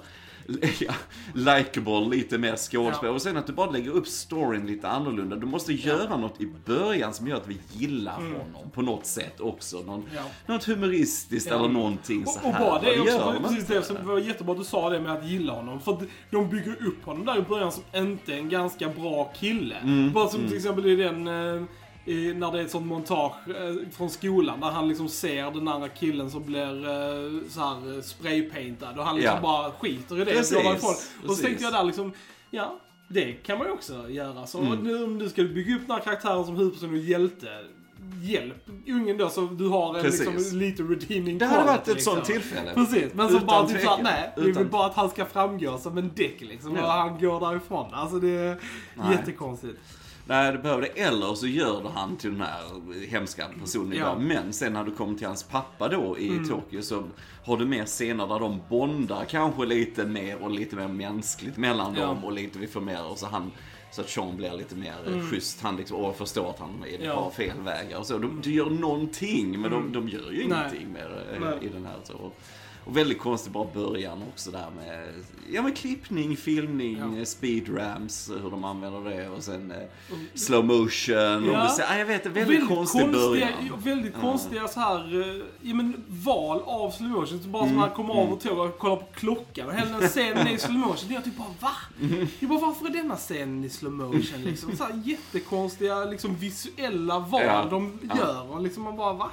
ja, 0.80 0.92
likeable, 1.34 2.16
lite 2.16 2.38
mer 2.38 2.56
skådespelare. 2.56 3.06
Ja. 3.06 3.10
Och 3.10 3.22
sen 3.22 3.36
att 3.36 3.46
du 3.46 3.52
bara 3.52 3.70
lägger 3.70 3.90
upp 3.90 4.06
storyn 4.06 4.66
lite 4.66 4.88
annorlunda. 4.88 5.36
Du 5.36 5.46
måste 5.46 5.72
göra 5.72 6.16
något 6.16 6.40
i 6.40 6.48
början 6.66 7.14
som 7.14 7.28
gör 7.28 7.36
att 7.36 7.48
vi 7.48 7.58
gillar 7.72 8.14
honom 8.14 8.70
på 8.72 8.82
något 8.82 9.06
sätt 9.06 9.40
också. 9.40 9.76
Någon, 9.76 10.00
Mm. 10.00 10.08
Ja. 10.14 10.22
Något 10.54 10.64
humoristiskt 10.64 11.50
Ja. 11.50 11.56
eller 11.58 11.68
någonting 11.68 12.26
så 12.26 12.40
Och, 12.40 12.46
och 12.46 12.52
här. 12.52 12.60
bara 12.64 12.80
det 12.80 12.94
är 12.94 13.00
också 13.00 13.34
precis 13.42 13.66
det 13.66 13.82
som 13.82 13.96
var 14.06 14.18
jättebra 14.18 14.52
att 14.52 14.58
du 14.58 14.64
sa 14.64 14.90
det 14.90 15.00
med 15.00 15.12
att 15.12 15.26
gilla 15.28 15.52
honom. 15.52 15.80
För 15.80 15.98
de 16.30 16.48
bygger 16.50 16.86
upp 16.86 17.04
honom 17.04 17.24
där 17.26 17.38
i 17.38 17.42
början 17.42 17.72
som 17.72 17.82
inte 17.94 18.34
en 18.34 18.48
ganska 18.48 18.88
bra 18.88 19.32
kille. 19.36 19.76
Mm, 19.76 20.12
Bara 20.12 20.28
som 20.28 20.46
till 20.48 20.56
exempel 20.56 20.86
i 20.86 20.96
den, 20.96 21.28
eh, 21.28 21.62
i, 22.06 22.32
när 22.34 22.52
det 22.52 22.60
är 22.60 22.64
ett 22.64 22.70
sånt 22.70 22.86
montage 22.86 23.34
eh, 23.48 23.88
från 23.96 24.10
skolan 24.10 24.60
där 24.60 24.70
han 24.70 24.88
liksom 24.88 25.08
ser 25.08 25.50
den 25.50 25.68
andra 25.68 25.88
killen 25.88 26.30
som 26.30 26.44
blir 26.44 26.84
eh, 26.88 27.48
så 27.48 27.60
här 27.60 27.96
eh, 27.96 28.02
spraypaintad 28.02 28.98
och 28.98 29.04
han 29.04 29.16
liksom 29.16 29.34
Ja. 29.34 29.40
bara 29.42 29.70
skiter 29.70 30.16
i 30.20 30.24
det 30.24 30.32
Precis, 30.32 30.56
och. 30.56 31.30
Och 31.30 31.36
så 31.36 31.42
tänkte 31.42 31.64
jag 31.64 31.72
där 31.72 31.84
liksom, 31.84 32.12
ja, 32.50 32.78
det 33.08 33.32
kan 33.32 33.58
man 33.58 33.66
ju 33.66 33.72
också 33.72 34.08
göra. 34.10 34.46
Så 34.46 34.58
Mm. 34.60 34.78
nu, 34.78 35.04
om 35.04 35.18
du 35.18 35.28
ska 35.28 35.42
bygga 35.42 35.74
upp 35.76 35.82
den 35.86 35.90
här 35.96 36.02
karaktären 36.02 36.44
som 36.44 36.56
huvudperson 36.56 36.90
och 36.90 36.96
hjälte, 36.98 37.48
hjälp 38.22 38.68
ungen 38.86 39.18
då 39.18 39.28
så 39.28 39.40
du 39.40 39.68
har 39.68 39.98
en 39.98 40.04
liksom, 40.04 40.58
lite 40.58 40.82
redeeming 40.82 41.38
Det 41.38 41.46
hade 41.46 41.64
varit 41.66 41.88
ett 41.88 42.02
sånt 42.02 42.16
liksom. 42.28 42.34
tillfälle. 42.34 42.74
Precis, 42.74 43.14
men 43.14 43.28
så 43.28 43.34
Utan 43.34 43.46
bara 43.46 43.66
typ 43.68 43.80
såhär, 43.80 44.02
nej, 44.02 44.32
vi 44.36 44.42
vill 44.42 44.50
Utan- 44.50 44.68
bara 44.68 44.86
att 44.86 44.94
han 44.94 45.10
ska 45.10 45.24
framgå 45.24 45.78
som 45.78 45.98
en 45.98 46.10
däck 46.14 46.40
liksom. 46.40 46.76
Ja. 46.76 46.82
Och 46.82 46.88
han 46.90 47.18
går 47.20 47.40
därifrån. 47.40 47.94
Alltså 47.94 48.18
det 48.20 48.28
är 48.30 48.56
Nej. 48.94 49.06
jättekonstigt. 49.12 49.78
Nej, 50.28 50.52
det 50.52 50.58
behöver 50.58 50.82
det. 50.82 50.88
Eller 51.02 51.34
så 51.34 51.46
gör 51.46 51.82
det 51.82 51.88
han 51.88 52.16
till 52.16 52.30
den 52.32 52.40
här 52.40 52.60
hemska 53.08 53.46
personen 53.60 53.88
Ja. 53.92 53.94
idag. 53.96 54.20
Men 54.20 54.52
sen 54.52 54.72
när 54.72 54.84
du 54.84 54.90
kommer 54.94 55.18
till 55.18 55.26
hans 55.26 55.42
pappa 55.42 55.88
då 55.88 56.18
i 56.18 56.28
Mm. 56.28 56.48
Tokyo 56.48 56.82
så 56.82 57.04
har 57.44 57.56
du 57.56 57.66
mer 57.66 57.84
scener 57.84 58.26
där 58.26 58.40
de 58.40 58.60
bondar 58.68 59.24
kanske 59.24 59.64
lite 59.66 60.04
mer 60.06 60.42
och 60.42 60.50
lite 60.50 60.76
mer 60.76 60.88
mänskligt 60.88 61.56
mellan 61.56 61.94
Ja. 61.94 62.06
dem 62.06 62.24
och 62.24 62.32
lite 62.32 62.58
vi 62.58 62.66
får 62.66 62.80
mer 62.80 63.04
och 63.04 63.18
så 63.18 63.26
han 63.26 63.50
så 63.92 64.00
att 64.00 64.08
Sean 64.10 64.36
blir 64.36 64.52
lite 64.52 64.74
mer 64.74 64.94
mm. 65.06 65.30
schysst. 65.30 65.62
Han 65.62 65.76
liksom, 65.76 65.96
och 65.96 66.16
förstår 66.16 66.50
att 66.50 66.58
han 66.58 66.84
är 67.00 67.04
Ja. 67.06 67.24
på 67.24 67.30
fel 67.30 67.60
vägar 67.64 67.98
och 67.98 68.06
så. 68.06 68.18
Du, 68.18 68.28
du 68.42 68.52
gör 68.52 68.70
någonting, 68.70 69.60
men 69.60 69.70
de, 69.70 69.92
de 69.92 70.08
gör 70.08 70.30
ju 70.30 70.42
Mm. 70.42 70.48
Nej. 70.48 70.58
ingenting 70.70 70.92
mer 70.92 71.24
eh, 71.34 71.40
Nej. 71.40 71.58
i 71.62 71.68
den 71.68 71.84
här. 71.86 71.96
Så. 72.04 72.32
Och 72.86 72.96
väldigt 72.96 73.18
konstig 73.18 73.52
bara 73.52 73.68
början 73.74 74.22
också 74.32 74.50
där 74.50 74.66
med, 74.76 75.08
ja 75.52 75.62
men 75.62 75.72
klippning, 75.72 76.36
filmning, 76.36 76.98
Ja. 76.98 77.18
ja. 77.18 77.24
speedrams, 77.24 78.30
hur 78.42 78.50
de 78.50 78.64
använder 78.64 79.10
det 79.10 79.28
och 79.28 79.42
sen 79.42 79.70
eh, 79.70 79.76
slow 80.34 80.64
motion. 80.64 81.44
Ja. 81.52 81.64
Och 81.64 81.70
så, 81.70 81.82
ja, 81.82 81.98
jag 81.98 82.06
vet, 82.06 82.26
en 82.26 82.32
väldigt, 82.32 82.68
konstig 82.68 83.00
konstiga, 83.02 83.28
början. 83.28 83.52
Väldigt 83.78 84.14
konstiga 84.20 84.68
så 84.68 84.80
här, 84.80 85.20
eh, 85.20 85.42
ja, 85.62 85.74
men, 85.74 86.04
val 86.08 86.62
av 86.66 86.90
slow 86.90 87.08
motion. 87.10 87.40
Så 87.42 87.48
bara 87.48 87.62
som 87.62 87.68
Mm. 87.68 87.80
han 87.80 87.90
kommer 87.90 88.14
av 88.14 88.32
och 88.32 88.40
tåg 88.40 88.58
och 88.58 88.78
kollar 88.78 88.96
på 88.96 89.06
klockan 89.14 89.66
och 89.68 89.74
hela 89.74 89.98
den 89.98 90.08
scenen 90.08 90.46
är 90.46 90.52
i 90.54 90.58
slow 90.58 90.78
motion. 90.78 91.12
Jag 91.12 91.24
typ 91.24 91.36
bara 91.36 91.54
va? 91.60 91.72
Mm. 92.00 92.26
Jag 92.38 92.48
bara 92.50 92.60
varför 92.60 92.86
är 92.86 92.90
denna 92.90 93.16
scenen 93.16 93.64
i 93.64 93.68
slow 93.68 93.92
motion 93.92 94.42
liksom? 94.44 94.76
Så 94.76 94.84
här 94.84 95.02
jättekonstiga 95.04 96.04
liksom 96.04 96.36
visuella 96.36 97.18
val 97.18 97.42
Ja. 97.44 97.66
de 97.70 97.98
Ja. 98.08 98.16
gör 98.18 98.50
och 98.50 98.62
liksom 98.62 98.82
man 98.82 98.96
bara 98.96 99.12
va? 99.12 99.30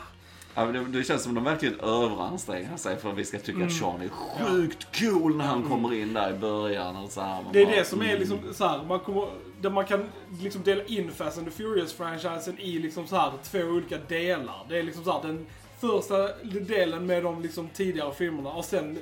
Ja, 0.55 0.65
det, 0.65 0.85
det 0.85 1.03
känns 1.03 1.23
som 1.23 1.31
att 1.31 1.35
de 1.35 1.43
verkligen 1.43 1.79
överanstränger 1.79 2.77
sig 2.77 2.97
för 2.97 3.09
att 3.09 3.17
vi 3.17 3.25
ska 3.25 3.37
tycka 3.39 3.51
Mm. 3.51 3.67
att 3.67 3.73
Sean 3.73 4.01
är 4.01 4.09
sjukt 4.09 4.99
cool 4.99 5.35
när 5.35 5.45
han 5.45 5.63
kommer 5.63 5.93
in 5.93 6.13
där 6.13 6.33
i 6.33 6.37
början. 6.37 6.95
Och 6.95 7.11
så 7.11 7.21
här. 7.21 7.45
Det 7.53 7.61
är 7.61 7.65
bara, 7.65 7.75
det 7.75 7.85
som 7.85 8.01
är 8.01 8.05
mm. 8.05 8.19
liksom 8.19 8.39
så 8.53 8.67
här, 8.67 8.83
man 8.83 8.99
kommer, 8.99 9.27
där 9.61 9.69
man 9.69 9.85
kan 9.85 10.09
liksom 10.41 10.63
dela 10.63 10.83
in 10.83 11.11
Fast 11.11 11.37
and 11.37 11.47
the 11.47 11.63
Furious-franchisen 11.63 12.59
i 12.59 12.79
liksom 12.79 13.07
så 13.07 13.15
här 13.15 13.31
två 13.43 13.59
olika 13.59 13.97
delar. 13.97 14.65
Det 14.69 14.77
är 14.79 14.83
liksom 14.83 15.03
så 15.03 15.11
här 15.11 15.21
den 15.23 15.45
första 15.79 16.27
delen 16.59 17.05
med 17.05 17.23
de 17.23 17.41
liksom 17.41 17.69
tidigare 17.73 18.13
filmerna 18.13 18.49
och 18.49 18.65
sen 18.65 18.97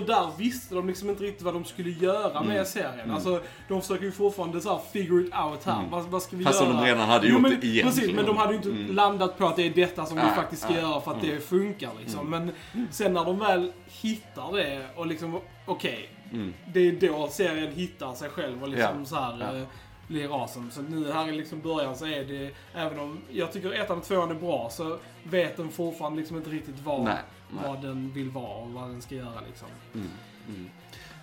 för 0.00 0.06
där 0.06 0.30
visste 0.38 0.74
de 0.74 0.86
liksom 0.88 1.10
inte 1.10 1.22
riktigt 1.24 1.42
vad 1.42 1.54
de 1.54 1.64
skulle 1.64 1.90
göra 1.90 2.30
Mm. 2.38 2.48
med 2.48 2.66
serien. 2.66 3.10
Alltså, 3.10 3.40
de 3.68 3.80
försöker 3.80 4.04
ju 4.04 4.12
fortfarande 4.12 4.60
så 4.60 4.70
här 4.70 4.80
figure 4.92 5.22
it 5.26 5.34
out 5.44 5.64
här. 5.64 5.84
Vad, 5.90 6.02
vad 6.04 6.22
ska 6.22 6.30
vi 6.36 6.42
Mm. 6.42 6.46
Fast 6.46 6.58
som 6.58 6.68
göra? 6.68 6.80
de 6.80 6.86
redan 6.86 7.08
hade 7.08 7.26
Jo, 7.26 7.32
gjort 7.32 7.42
men, 7.42 7.52
egentligen. 7.52 7.86
Precis, 7.86 8.12
men 8.14 8.24
de 8.26 8.36
hade 8.36 8.52
ju 8.54 8.56
inte 8.56 8.92
landat 8.92 9.38
på 9.38 9.46
att 9.46 9.56
det 9.56 9.62
är 9.66 9.70
detta 9.70 10.06
som 10.06 10.16
vi 10.16 10.22
Nej, 10.22 10.34
faktiskt 10.34 10.62
ska 10.62 10.72
nej. 10.72 10.80
göra 10.82 11.00
för 11.00 11.10
att 11.10 11.20
det 11.20 11.40
funkar 11.40 11.90
liksom. 12.00 12.30
Men 12.30 12.52
sen 12.90 13.12
när 13.12 13.24
de 13.24 13.38
väl 13.38 13.72
hittar 14.00 14.52
det 14.56 14.86
och 14.96 15.06
liksom, 15.06 15.40
okej. 15.66 16.08
Mm. 16.32 16.54
Det 16.72 16.80
är 16.80 16.92
då 17.08 17.28
serien 17.28 17.72
hittar 17.72 18.14
sig 18.14 18.30
själv 18.30 18.62
och 18.62 18.68
liksom 18.68 18.98
Ja, 18.98 19.04
så 19.04 19.16
här 19.16 19.36
ja. 19.40 19.56
eh, 19.58 19.64
blir 20.08 20.42
awesome. 20.42 20.70
Så 20.70 20.82
nu 20.82 21.12
här 21.12 21.28
i 21.28 21.32
liksom 21.32 21.60
början 21.60 21.96
så 21.96 22.06
är 22.06 22.24
det, 22.24 22.50
även 22.74 22.98
om 23.00 23.18
jag 23.30 23.52
tycker 23.52 23.72
ettan 23.72 23.98
och 23.98 24.04
tvåan 24.04 24.30
är 24.30 24.34
bra, 24.34 24.68
så 24.70 24.98
vet 25.22 25.56
den 25.56 25.68
fortfarande 25.70 26.18
liksom 26.18 26.36
inte 26.36 26.50
riktigt 26.50 26.80
vad, 26.84 27.04
Nej, 27.04 27.18
nej. 27.50 27.64
vad 27.68 27.82
den 27.82 28.12
vill 28.12 28.30
vara 28.30 28.56
och 28.62 28.70
vad 28.70 28.88
den 28.88 29.02
ska 29.02 29.14
göra 29.14 29.40
liksom. 29.46 29.68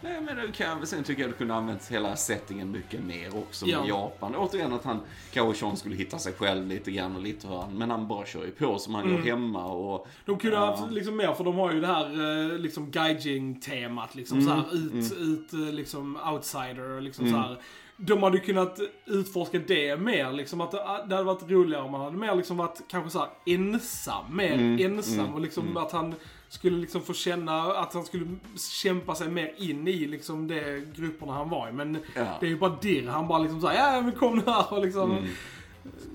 Nej, 0.01 0.21
men 0.21 0.35
det 0.35 0.51
kan, 0.51 0.87
sen 0.87 1.03
tycker 1.03 1.21
jag 1.21 1.31
du 1.31 1.35
kunde 1.35 1.53
använt 1.55 1.91
hela 1.91 2.15
settingen 2.15 2.71
mycket 2.71 3.03
mer 3.03 3.37
också 3.37 3.65
Ja. 3.65 3.79
med 3.79 3.89
Japan. 3.89 4.35
Återigen 4.35 4.73
att 4.73 4.83
han, 4.83 4.99
kanske 5.33 5.59
Sean 5.59 5.77
skulle 5.77 5.95
hitta 5.95 6.17
sig 6.19 6.33
själv 6.33 6.67
lite 6.67 6.91
grann 6.91 7.15
och 7.15 7.21
lite 7.21 7.47
hur 7.47 7.55
han, 7.57 7.77
men 7.77 7.89
han 7.91 8.07
bara 8.07 8.25
kör 8.25 8.45
ju 8.45 8.51
på 8.51 8.79
som 8.79 8.95
han 8.95 9.03
Mm. 9.03 9.15
gör 9.15 9.23
hemma 9.23 9.65
och... 9.65 10.07
De 10.25 10.37
kunde 10.39 10.55
Ja. 10.55 10.65
ha 10.65 10.77
haft 10.77 10.91
liksom 10.91 11.17
mer, 11.17 11.33
för 11.33 11.43
de 11.43 11.55
har 11.55 11.71
ju 11.73 11.81
det 11.81 11.87
här 11.87 12.05
eh, 12.51 12.57
liksom 12.59 12.91
Gaijing-temat. 12.91 14.15
Liksom 14.15 14.39
Mm, 14.39 14.49
så 14.49 14.55
här 14.55 14.75
ut, 14.75 15.11
ut 15.17 15.53
eh, 15.53 15.59
liksom 15.59 16.17
outsider 16.33 16.89
och 16.89 17.01
liksom 17.01 17.29
så 17.29 17.37
här. 17.37 17.57
De 18.05 18.23
hade 18.23 18.39
kunnat 18.39 18.79
utforska 19.05 19.59
det 19.67 19.97
mer, 19.97 20.31
liksom 20.31 20.61
att 20.61 20.71
det, 20.71 20.77
det 21.07 21.15
hade 21.15 21.23
varit 21.23 21.49
roligare 21.51 21.83
om 21.83 21.91
man 21.91 22.01
hade 22.01 22.17
mer 22.17 22.35
liksom 22.35 22.57
varit 22.57 22.81
kanske 22.87 23.09
så 23.09 23.19
här 23.19 23.29
ensam, 23.45 24.35
mer 24.35 24.53
Mm, 24.53 24.79
ensam 24.97 25.19
mm, 25.19 25.33
och 25.33 25.41
liksom 25.41 25.77
att 25.77 25.91
han 25.91 26.15
skulle 26.49 26.77
liksom 26.77 27.01
få 27.01 27.13
känna 27.13 27.61
att 27.61 27.93
han 27.93 28.05
skulle 28.05 28.25
kämpa 28.83 29.15
sig 29.15 29.29
mer 29.29 29.53
in 29.57 29.87
i 29.87 30.05
liksom 30.07 30.47
de 30.47 30.85
grupperna 30.95 31.33
han 31.33 31.49
var 31.49 31.69
i. 31.69 31.71
Men 31.71 31.97
Ja. 32.15 32.37
det 32.39 32.45
är 32.45 32.49
ju 32.49 32.57
bara 32.57 32.75
dirr. 32.81 33.07
Han 33.07 33.27
bara 33.27 33.39
liksom 33.39 33.61
såhär, 33.61 33.93
ja 33.95 34.01
men 34.01 34.11
kom 34.11 34.35
nu 34.35 34.43
här 34.45 34.73
och 34.73 34.85
liksom. 34.85 35.11
Mm. 35.11 35.23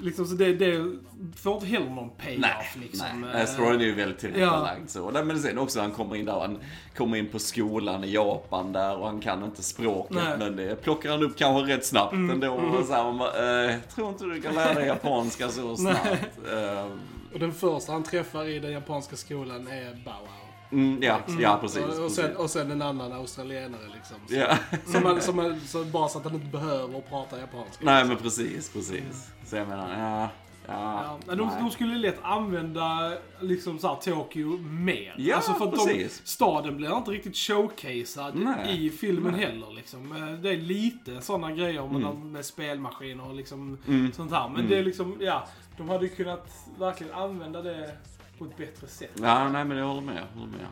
Liksom 0.01 0.27
så 0.27 0.35
det, 0.35 0.55
det 0.55 0.93
får 1.37 1.55
inte 1.55 1.67
heller 1.67 1.91
någon 1.91 2.11
payoff 2.11 2.41
Nej, 2.41 2.67
liksom. 2.81 3.27
nej. 3.33 3.47
Storyn 3.47 3.81
är 3.81 3.85
ju 3.85 3.95
väldigt 3.95 4.19
tillrättalagd 4.19 4.91
så. 4.91 5.11
Nej, 5.11 5.25
Men 5.25 5.39
sen 5.41 5.59
också 5.59 5.81
han 5.81 5.91
kommer 5.93 6.17
in 6.17 6.25
där, 6.25 6.41
han 6.41 6.59
kommer 6.97 7.17
in 7.17 7.29
på 7.29 7.39
skolan 7.39 8.05
i 8.05 8.13
Japan 8.13 8.73
där 8.73 8.97
och 8.97 9.07
han 9.07 9.21
kan 9.21 9.45
inte 9.45 9.63
språket. 9.63 10.17
Nej. 10.17 10.27
Mm. 10.27 10.39
Men 10.39 10.57
det 10.57 10.77
plockar 10.83 11.11
han 11.11 11.23
upp 11.23 11.37
kanske 11.39 11.75
rätt 11.75 11.87
snabbt 11.87 12.13
ändå. 12.13 12.53
Och 12.55 12.85
så 12.87 12.93
här, 12.93 13.05
man 13.05 13.19
bara, 13.19 13.65
eh, 13.65 13.71
jag 13.73 13.89
tror 13.95 14.09
inte 14.09 14.25
du 14.25 14.41
kan 14.43 14.55
lära 14.55 14.75
dig 14.75 14.87
japanska 14.87 15.49
så 15.49 15.77
snabbt. 15.77 16.09
Eh, 16.53 16.87
Och 17.33 17.39
den 17.39 17.53
första 17.53 17.93
han 17.93 18.03
träffar 18.03 18.45
i 18.49 18.59
den 18.59 18.73
japanska 18.73 19.17
skolan 19.17 19.67
är 19.69 19.95
Bow 20.05 20.15
Wow. 20.21 20.29
Mm, 20.73 21.03
ja, 21.03 21.19
ja, 21.41 21.59
precis. 21.61 21.79
och, 21.83 22.05
och, 22.05 22.11
sen, 22.11 22.25
precis. 22.25 22.39
och 22.39 22.51
sen 22.51 22.71
en 22.71 22.83
annan 22.83 23.13
australienare 23.13 23.81
liksom. 23.95 24.17
Ja. 24.29 24.57
Som 24.93 25.03
man, 25.03 25.21
som 25.21 25.37
man, 25.37 25.61
så 25.61 25.85
bara 25.85 26.09
så 26.09 26.19
att 26.19 26.25
han 26.25 26.35
inte 26.35 26.47
behöver 26.47 27.01
prata 27.01 27.39
japanska. 27.39 27.85
Nej, 27.85 28.05
men 28.05 28.17
precis, 28.17 28.71
precis. 28.73 29.31
Så 29.47 29.57
jag 29.57 29.69
menar, 29.69 29.99
ja, 29.99 30.29
ja, 30.69 31.19
de, 31.27 31.37
nej. 31.37 31.57
de 31.61 31.71
skulle 31.71 31.95
lätt 31.99 32.19
använda 32.23 33.13
liksom 33.41 33.79
så 33.79 33.89
här, 33.89 33.95
Tokyo 33.97 34.59
mer. 34.59 35.15
Ja, 35.19 35.37
alltså 35.37 35.53
för 35.53 35.67
de, 35.89 36.09
staden 36.25 36.77
blir 36.77 36.97
inte 36.97 37.11
riktigt 37.11 37.37
showcasead 37.37 38.35
Nej. 38.35 38.87
i 38.87 38.91
filmen 38.91 39.35
heller. 39.35 39.73
Liksom. 39.77 40.13
Eh, 40.17 40.33
Det 40.41 40.51
är 40.51 40.57
lite 40.57 41.21
sådana 41.21 41.53
grejer 41.53 41.87
med, 41.87 42.03
Mm. 42.03 42.33
med 42.33 42.45
spelmaskiner 42.45 43.29
och 43.29 43.35
liksom 43.35 43.79
Mm. 43.89 44.13
sånt 44.13 44.33
här. 44.33 44.49
Men 44.49 44.69
det 44.69 44.79
är 44.79 44.85
liksom, 44.85 45.17
ja, 45.21 45.47
de 45.77 45.89
hade 45.89 46.09
kunnat 46.09 46.51
verkligen 46.79 47.13
använda 47.15 47.63
det 47.63 47.91
på 48.39 48.45
ett 48.45 48.57
bättre 48.57 48.87
sätt. 48.87 49.11
Ja, 49.23 49.49
nej 49.49 49.65
men 49.65 49.77
jag 49.79 49.87
håller 49.87 50.01
med. 50.01 50.17
Jag 50.35 50.41
håller 50.41 50.53
med. 50.53 50.67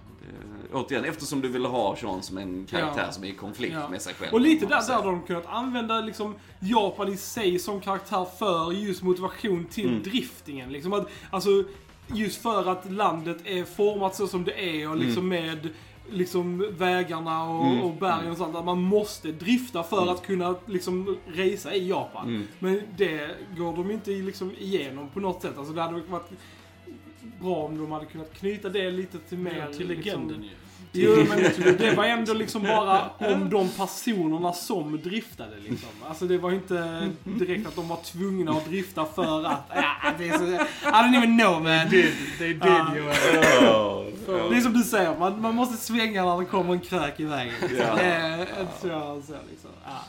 Det, 0.70 0.74
återigen, 0.76 1.04
eftersom 1.04 1.40
du 1.40 1.48
ville 1.48 1.68
ha 1.68 1.96
Sean 1.96 2.22
som 2.22 2.38
en 2.38 2.66
karaktär 2.70 3.02
Ja. 3.06 3.12
som 3.12 3.24
är 3.24 3.28
i 3.28 3.32
konflikt 3.32 3.74
Ja. 3.74 3.88
med 3.88 4.02
sig 4.02 4.14
själv. 4.14 4.32
Och 4.32 4.40
lite 4.40 4.66
där, 4.66 4.86
där 4.88 4.94
har 4.94 5.04
de 5.04 5.22
kunnat 5.22 5.46
använda 5.46 6.00
liksom 6.00 6.34
Japan 6.60 7.08
i 7.12 7.16
sig 7.16 7.58
som 7.58 7.80
karaktär 7.80 8.26
för 8.38 8.72
just 8.72 9.02
motivation 9.02 9.64
till 9.70 9.88
Mm. 9.88 10.02
driftingen. 10.02 10.72
Liksom 10.72 10.92
att, 10.92 11.08
alltså, 11.30 11.50
just 12.06 12.42
för 12.42 12.68
att 12.70 12.90
landet 12.92 13.36
är 13.44 13.64
format 13.64 14.14
så 14.14 14.26
som 14.26 14.44
det 14.44 14.80
är 14.82 14.90
och 14.90 14.96
liksom 14.96 15.28
med 15.28 15.68
liksom 16.10 16.66
vägarna 16.78 17.44
och, 17.50 17.66
Mm. 17.66 17.80
och 17.82 17.92
bergen 17.94 18.30
och 18.30 18.36
sånt. 18.36 18.56
Att 18.56 18.64
man 18.64 18.80
måste 18.82 19.32
drifta 19.32 19.82
för 19.82 20.10
att 20.12 20.26
kunna 20.26 20.54
liksom 20.66 21.16
resa 21.26 21.74
i 21.74 21.88
Japan. 21.88 22.28
Mm. 22.28 22.46
Men 22.58 22.82
det 22.96 23.30
går 23.58 23.72
de 23.76 23.90
inte 23.90 24.10
liksom 24.10 24.52
igenom 24.58 25.08
på 25.08 25.20
något 25.20 25.42
sätt. 25.42 25.58
Alltså 25.58 25.72
det 25.72 25.82
hade 25.82 26.00
varit 26.00 26.30
bra 27.40 27.54
om 27.56 27.78
de 27.78 27.92
hade 27.92 28.06
kunnat 28.06 28.34
knyta 28.34 28.68
det 28.68 28.90
lite 28.90 29.18
till 29.18 29.38
mer... 29.38 29.68
till 29.76 29.88
legenden 29.88 30.42
ju. 30.42 30.50
Jo, 30.92 31.24
men 31.28 31.38
det 31.78 31.94
var 31.96 32.04
ändå 32.04 32.34
liksom 32.34 32.62
bara 32.62 33.10
om 33.18 33.50
de 33.50 33.68
personerna 33.68 34.52
som 34.52 35.00
driftade 35.02 35.56
liksom. 35.56 35.88
Alltså 36.08 36.24
det 36.26 36.38
var 36.38 36.52
inte 36.52 37.08
direkt 37.24 37.66
att 37.66 37.76
de 37.76 37.88
var 37.88 37.96
tvungna 37.96 38.52
att 38.52 38.66
drifta 38.66 39.04
för 39.14 39.44
att... 39.46 39.60
Ja, 39.74 40.12
det 40.18 40.28
är 40.28 40.38
så, 40.38 40.44
I 40.44 40.58
don't 40.82 41.16
even 41.16 41.38
know 41.38 41.62
man. 41.62 41.88
Did, 41.88 42.12
they 42.38 42.48
did 42.48 42.62
Ja. 42.62 42.96
you. 42.96 43.04
Det 44.50 44.56
är 44.56 44.60
som 44.60 44.72
du 44.72 44.82
säger, 44.82 45.18
man, 45.18 45.40
man 45.40 45.54
måste 45.54 45.76
svänga 45.76 46.24
när 46.24 46.38
det 46.38 46.44
kommer 46.44 46.72
en 46.72 46.80
krök 46.80 47.20
i 47.20 47.24
vägen. 47.24 47.54
Ja. 47.78 47.94
Det 47.96 48.02
är 48.02 48.46
så, 48.80 49.22
så 49.26 49.34
liksom. 49.50 49.70
Ja. 49.84 50.04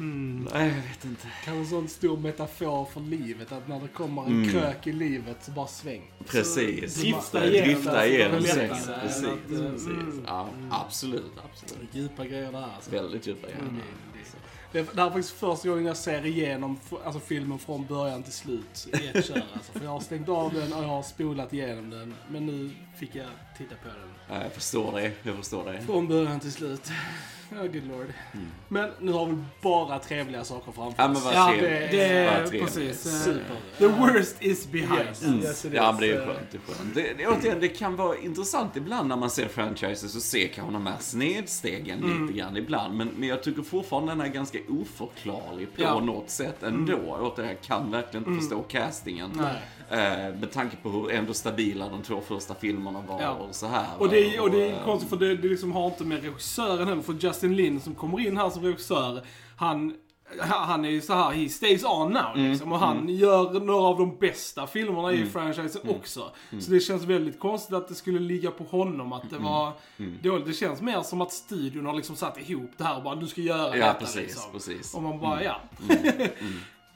Mm. 0.00 0.48
Nej, 0.52 0.68
jag 0.68 0.74
vet 0.74 1.04
inte. 1.04 1.26
Kanske 1.44 1.60
en 1.60 1.66
sån 1.66 1.88
stor 1.88 2.16
metafor 2.16 2.84
för 2.84 3.00
livet, 3.00 3.52
att 3.52 3.68
när 3.68 3.80
det 3.80 3.88
kommer 3.88 4.22
en 4.22 4.28
Mm. 4.32 4.50
krök 4.50 4.86
i 4.86 4.92
livet 4.92 5.36
så 5.44 5.50
bara 5.50 5.66
sväng. 5.66 6.02
Precis. 6.26 7.04
igenom 7.04 7.20
Drifta 7.22 8.06
igenom 8.06 8.42
så 8.42 8.56
lättare 8.56 8.68
Precis, 9.00 9.24
eh, 9.24 9.30
precis. 9.48 9.86
mm. 9.86 10.24
Ja, 10.26 10.48
absolut, 10.70 11.32
absolut. 11.52 11.88
Djupa 11.94 12.24
grejer 12.26 12.52
där 12.52 12.68
alltså. 12.74 12.90
Väldigt 12.90 13.26
djupa 13.26 13.46
Mm. 13.46 13.58
grejer. 13.58 13.84
Det, 14.72 14.94
det 14.94 15.00
här 15.00 15.06
är 15.06 15.10
faktiskt 15.12 15.30
första 15.30 15.68
gången 15.68 15.86
jag 15.86 15.96
ser 15.96 16.26
igenom 16.26 16.78
alltså 17.04 17.20
filmen 17.20 17.58
från 17.58 17.86
början 17.86 18.22
till 18.22 18.32
slut 18.32 18.88
i 19.02 19.06
ett 19.18 19.26
kör. 19.26 19.42
Alltså, 19.54 19.72
för 19.72 19.84
jag 19.84 19.90
har 19.90 20.00
stängt 20.00 20.28
av 20.28 20.52
den 20.54 20.72
och 20.72 20.82
jag 20.82 20.88
har 20.88 21.02
spolat 21.02 21.52
igenom 21.52 21.90
den. 21.90 22.14
Men 22.28 22.46
nu 22.46 22.70
fick 22.98 23.14
jag 23.14 23.26
titta 23.64 23.74
på 23.82 23.88
den. 23.88 23.96
Ja, 24.38 24.42
jag 24.42 24.52
förstår 24.52 24.92
det. 24.92 25.12
Jag 25.22 25.36
förstår 25.36 25.72
det. 25.72 25.80
Från 25.80 26.08
början 26.08 26.40
till 26.40 26.52
slut. 26.52 26.90
Ja, 27.56 27.62
good 27.62 27.86
lord. 27.88 28.06
Men 28.68 28.90
nu 29.00 29.12
har 29.12 29.26
vi 29.26 29.36
bara 29.62 29.98
trevliga 29.98 30.44
saker 30.44 30.72
framför 30.72 31.02
Ja, 31.02 31.08
men 31.08 31.16
oss. 31.16 31.24
vad 31.24 31.34
Ja, 31.34 31.48
trevligt. 31.58 31.90
det 31.90 32.02
är 32.04 32.46
precis. 32.50 33.06
eh, 33.06 33.12
Super. 33.12 33.56
The 33.78 33.86
worst 33.86 34.36
is 34.40 34.66
behind. 34.72 34.92
Yes. 35.08 35.22
Mm. 35.22 35.38
Yes, 35.40 35.66
Ja, 35.72 35.92
men 35.92 36.00
det 36.00 36.10
är 36.12 36.26
skönt. 36.26 36.38
Det, 36.50 36.56
är 36.58 36.74
skönt. 36.74 36.94
Det, 36.94 37.14
det, 37.18 37.26
återigen, 37.26 37.60
det 37.60 37.68
kan 37.68 37.96
vara 37.96 38.16
intressant 38.18 38.76
ibland 38.76 39.08
när 39.08 39.16
man 39.16 39.30
ser 39.30 39.48
franchises 39.48 40.16
och 40.16 40.22
ser 40.22 40.48
kanske 40.48 40.72
de 40.72 40.86
här 40.86 40.96
snedstegen 41.00 41.98
Mm. 42.04 42.26
lite 42.26 42.38
grann 42.38 42.56
ibland. 42.56 42.96
Men, 42.96 43.08
men 43.16 43.28
jag 43.28 43.42
tycker 43.42 43.62
fortfarande 43.62 44.12
den 44.12 44.20
är 44.20 44.28
ganska 44.28 44.58
oförklarlig 44.68 45.74
på 45.76 45.82
Ja. 45.82 45.92
Mm. 45.92 46.06
något 46.06 46.30
sätt 46.30 46.62
ändå. 46.62 46.98
Återigen, 47.20 47.52
jag 47.54 47.60
kan 47.62 47.90
verkligen 47.90 48.26
inte 48.28 48.40
förstå 48.40 48.62
castingen. 48.62 49.30
Nej. 49.34 49.54
Eh, 49.90 49.98
med 50.40 50.50
tanke 50.52 50.76
på 50.76 50.88
hur 50.88 51.10
ändå 51.12 51.34
stabila 51.34 51.88
de 51.88 52.02
två 52.02 52.20
första 52.20 52.54
filmerna 52.54 53.02
var 53.08 53.20
Ja. 53.22 53.30
och 53.30 53.54
så 53.54 53.66
här. 53.66 53.86
Och 53.98 54.08
det, 54.08 54.34
är- 54.36 54.40
och 54.42 54.50
det 54.50 54.68
är 54.68 54.72
eh, 54.72 54.84
konstigt 54.84 55.10
för 55.10 55.16
det, 55.16 55.36
det 55.36 55.48
liksom 55.48 55.72
har 55.72 55.86
inte 55.86 56.04
med 56.04 56.22
regissören 56.22 56.88
heller. 56.88 57.02
För 57.02 57.12
Justin 57.12 57.56
Lin 57.56 57.80
som 57.80 57.94
kommer 57.94 58.20
in 58.26 58.36
här 58.36 58.50
som 58.50 58.62
regissör, 58.62 59.22
han, 59.56 59.94
han 60.40 60.84
är 60.84 60.88
ju 60.90 61.00
så 61.00 61.14
här, 61.14 61.30
he 61.30 61.48
stays 61.48 61.84
on 61.84 62.12
now 62.12 62.22
Mm, 62.36 62.50
liksom. 62.50 62.72
Och 62.72 62.78
han 62.78 63.08
gör 63.08 63.60
några 63.60 63.82
av 63.86 63.98
de 63.98 64.16
bästa 64.18 64.66
filmerna 64.66 65.12
i 65.12 65.26
franchisen 65.26 65.82
Mm. 65.84 65.96
också. 65.96 66.30
Så 66.60 66.70
det 66.70 66.80
känns 66.80 67.02
väldigt 67.04 67.38
konstigt 67.40 67.74
att 67.74 67.88
det 67.88 67.94
skulle 67.94 68.18
ligga 68.20 68.50
på 68.50 68.64
honom 68.64 69.12
att 69.12 69.30
det 69.30 69.36
Mm. 69.36 69.48
var 69.48 69.72
dåligt. 70.22 70.46
Det 70.46 70.52
känns 70.52 70.80
mer 70.80 71.02
som 71.02 71.20
att 71.20 71.32
studion 71.32 71.86
har 71.86 71.92
liksom 71.94 72.16
satt 72.16 72.48
ihop 72.48 72.70
det 72.76 72.84
här 72.84 72.96
och 72.96 73.02
bara, 73.02 73.14
du 73.14 73.26
ska 73.26 73.40
göra 73.40 73.76
Ja, 73.76 73.86
detta 73.86 73.94
precis, 73.94 74.16
liksom. 74.16 74.52
precis. 74.52 74.94
Och 74.94 75.02
man 75.02 75.18
bara, 75.20 75.44
ja. 75.44 75.56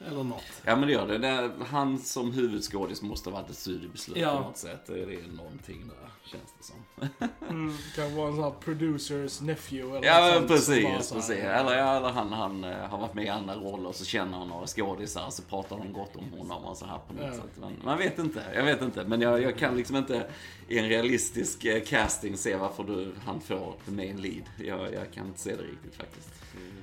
Eller 0.07 0.23
något. 0.25 0.43
Ja 0.65 0.77
men 0.77 0.87
det 0.89 0.93
gör 0.95 1.07
det. 1.07 1.19
det 1.19 1.29
är, 1.29 1.51
han 1.67 1.99
som 1.99 2.33
huvudskådis 2.33 3.03
måste 3.03 3.31
ha 3.31 3.41
varit 3.41 3.51
ett 3.51 3.57
studiebeslut 3.57 4.17
Ja. 4.17 4.37
på 4.39 4.43
något 4.45 4.57
sätt. 4.57 4.87
Det 4.87 4.93
är 5.03 5.37
någonting 5.37 5.89
där, 5.89 6.09
känns 6.25 6.55
det 6.59 6.65
som. 6.65 7.29
Kan 7.97 8.15
vara 8.17 8.29
en 8.29 8.35
sån 8.35 8.45
här 8.45 8.51
producers 8.51 9.41
nephew 9.41 9.97
eller 9.99 10.07
Ja 10.07 10.41
något 10.41 10.49
precis, 10.49 11.13
precis. 11.13 11.31
Eller, 11.31 11.97
eller 11.97 12.09
han, 12.11 12.33
han 12.33 12.65
eh, 12.65 12.77
har 12.77 12.99
varit 12.99 13.15
med 13.15 13.25
i 13.25 13.29
andra 13.29 13.55
roller 13.55 13.89
och 13.89 13.95
så 13.95 14.05
känner 14.05 14.39
han 14.39 14.49
några 14.49 14.67
skådisar 14.67 15.31
så 15.31 15.43
pratar 15.43 15.77
de 15.79 15.93
gott 15.93 16.17
om 16.17 16.39
honom 16.39 16.65
och 16.65 16.77
så 16.77 16.87
här 16.87 16.99
på 17.09 17.13
något 17.15 17.23
Ja. 17.25 17.33
sätt. 17.33 17.51
Men 17.61 17.73
man 17.85 17.99
vet 17.99 18.19
inte, 18.19 18.45
jag 18.55 18.65
vet 18.65 18.83
inte. 18.83 19.05
Men 19.05 19.21
jag, 19.21 19.43
jag 19.43 19.59
kan 19.59 19.77
liksom 19.77 19.97
inte 19.97 20.27
i 20.69 20.79
en 20.79 20.89
realistisk 20.89 21.65
eh, 21.65 21.83
casting 21.85 22.37
se 22.37 22.57
varför 22.57 22.85
du, 22.85 23.15
han 23.25 23.41
får 23.41 23.75
the 23.85 23.91
main 23.91 24.17
lead. 24.23 24.45
Jag, 24.59 24.95
jag 24.95 25.13
kan 25.13 25.27
inte 25.27 25.41
se 25.41 25.57
det 25.57 25.63
riktigt 25.63 25.95
faktiskt. 25.97 26.29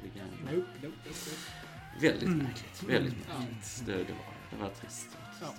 Det 0.04 0.19
kan, 0.19 0.28
Nope, 0.56 0.67
nope, 0.82 0.95
nope. 1.06 1.61
Väldigt 1.99 2.30
märkligt, 2.30 2.84
väldigt 2.88 3.13
märkligt. 3.27 3.84
Det, 3.86 3.91
det 3.91 3.97
var 3.97 4.06
det. 4.51 4.56
var 4.62 4.69
trist. 4.69 5.08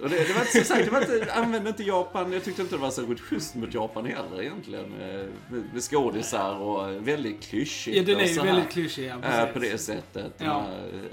Och 0.01 0.09
det, 0.11 0.17
det 0.29 0.33
var 0.35 0.41
inte, 0.41 0.53
som 0.53 0.65
sagt, 0.65 0.85
det 0.85 0.91
var 0.91 1.01
inte, 1.15 1.33
använde 1.35 1.69
inte 1.71 1.83
Japan, 1.83 2.33
jag 2.33 2.45
tyckte 2.45 2.63
inte 2.63 2.75
det 2.75 2.81
var 2.81 2.91
särskilt 2.91 3.21
schysst 3.21 3.55
mot 3.55 3.75
Japan 3.75 4.07
heller 4.07 4.43
egentligen. 4.43 4.89
Med, 4.91 5.29
med, 5.51 5.63
med 5.73 5.83
skådisar 5.83 6.55
och 6.59 7.07
väldigt 7.09 7.41
klyschigt. 7.43 7.97
Ja, 7.97 8.03
den 8.03 8.21
är 8.21 8.25
ju 8.27 8.39
här. 8.41 8.45
väldigt 8.47 8.71
klyschig, 8.71 9.07
ja, 9.07 9.15
Eh, 9.15 9.21
precis. 9.21 9.53
på 9.53 9.59
det 9.59 9.79
sättet. 9.79 10.33
Ja. 10.39 10.67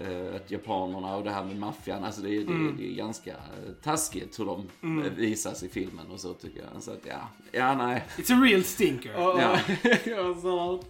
Ja. 0.04 0.36
Att 0.36 0.52
japanerna 0.52 1.16
och 1.16 1.24
det 1.24 1.32
här 1.32 1.44
med 1.44 1.56
maffian, 1.58 2.04
alltså 2.04 2.22
det, 2.22 2.30
är- 2.36 2.40
det, 2.46 2.52
Mm. 2.52 2.78
det 2.78 2.92
är 2.92 2.96
ganska 2.96 3.32
eh, 3.32 3.38
taskigt 3.84 4.40
hur 4.40 4.46
de 4.46 4.70
eh, 5.06 5.12
visas 5.16 5.64
i 5.64 5.70
filmen 5.70 6.08
och 6.12 6.20
så 6.20 6.34
tycker 6.34 6.64
jag. 6.74 6.84
Så 6.84 6.92
att 6.92 7.06
ja, 7.08 7.30
ja 7.52 7.76
nej. 7.76 8.04
It's 8.18 8.34
a 8.40 8.44
real 8.46 8.64
stinker. 8.64 9.16
Och, 9.16 9.40
Ja. 9.42 9.52
och 10.30 10.38
så, 10.42 10.84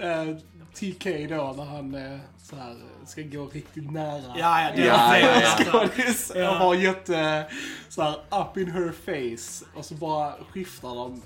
eh, 0.00 0.36
TK 0.76 1.04
då 1.28 1.54
när 1.56 1.64
han 1.64 1.94
eh, 1.94 2.18
så 2.42 2.56
här, 2.56 2.76
ska 3.06 3.22
gå 3.22 3.46
riktigt 3.46 3.90
nära. 3.90 4.34
Ja, 4.38 4.60
ja, 4.62 4.70
det 4.76 4.84
Ja. 4.86 5.64
Skådis 5.64 6.32
Ja. 6.34 6.50
och 6.50 6.56
har 6.56 6.74
jätte 6.74 7.46
så 7.88 8.02
här 8.02 8.12
up 8.42 8.56
in 8.56 8.70
her 8.70 8.92
face 8.92 9.64
och 9.74 9.84
så 9.84 9.94
bara 9.94 10.32
skiftar 10.50 10.94
de 10.94 11.22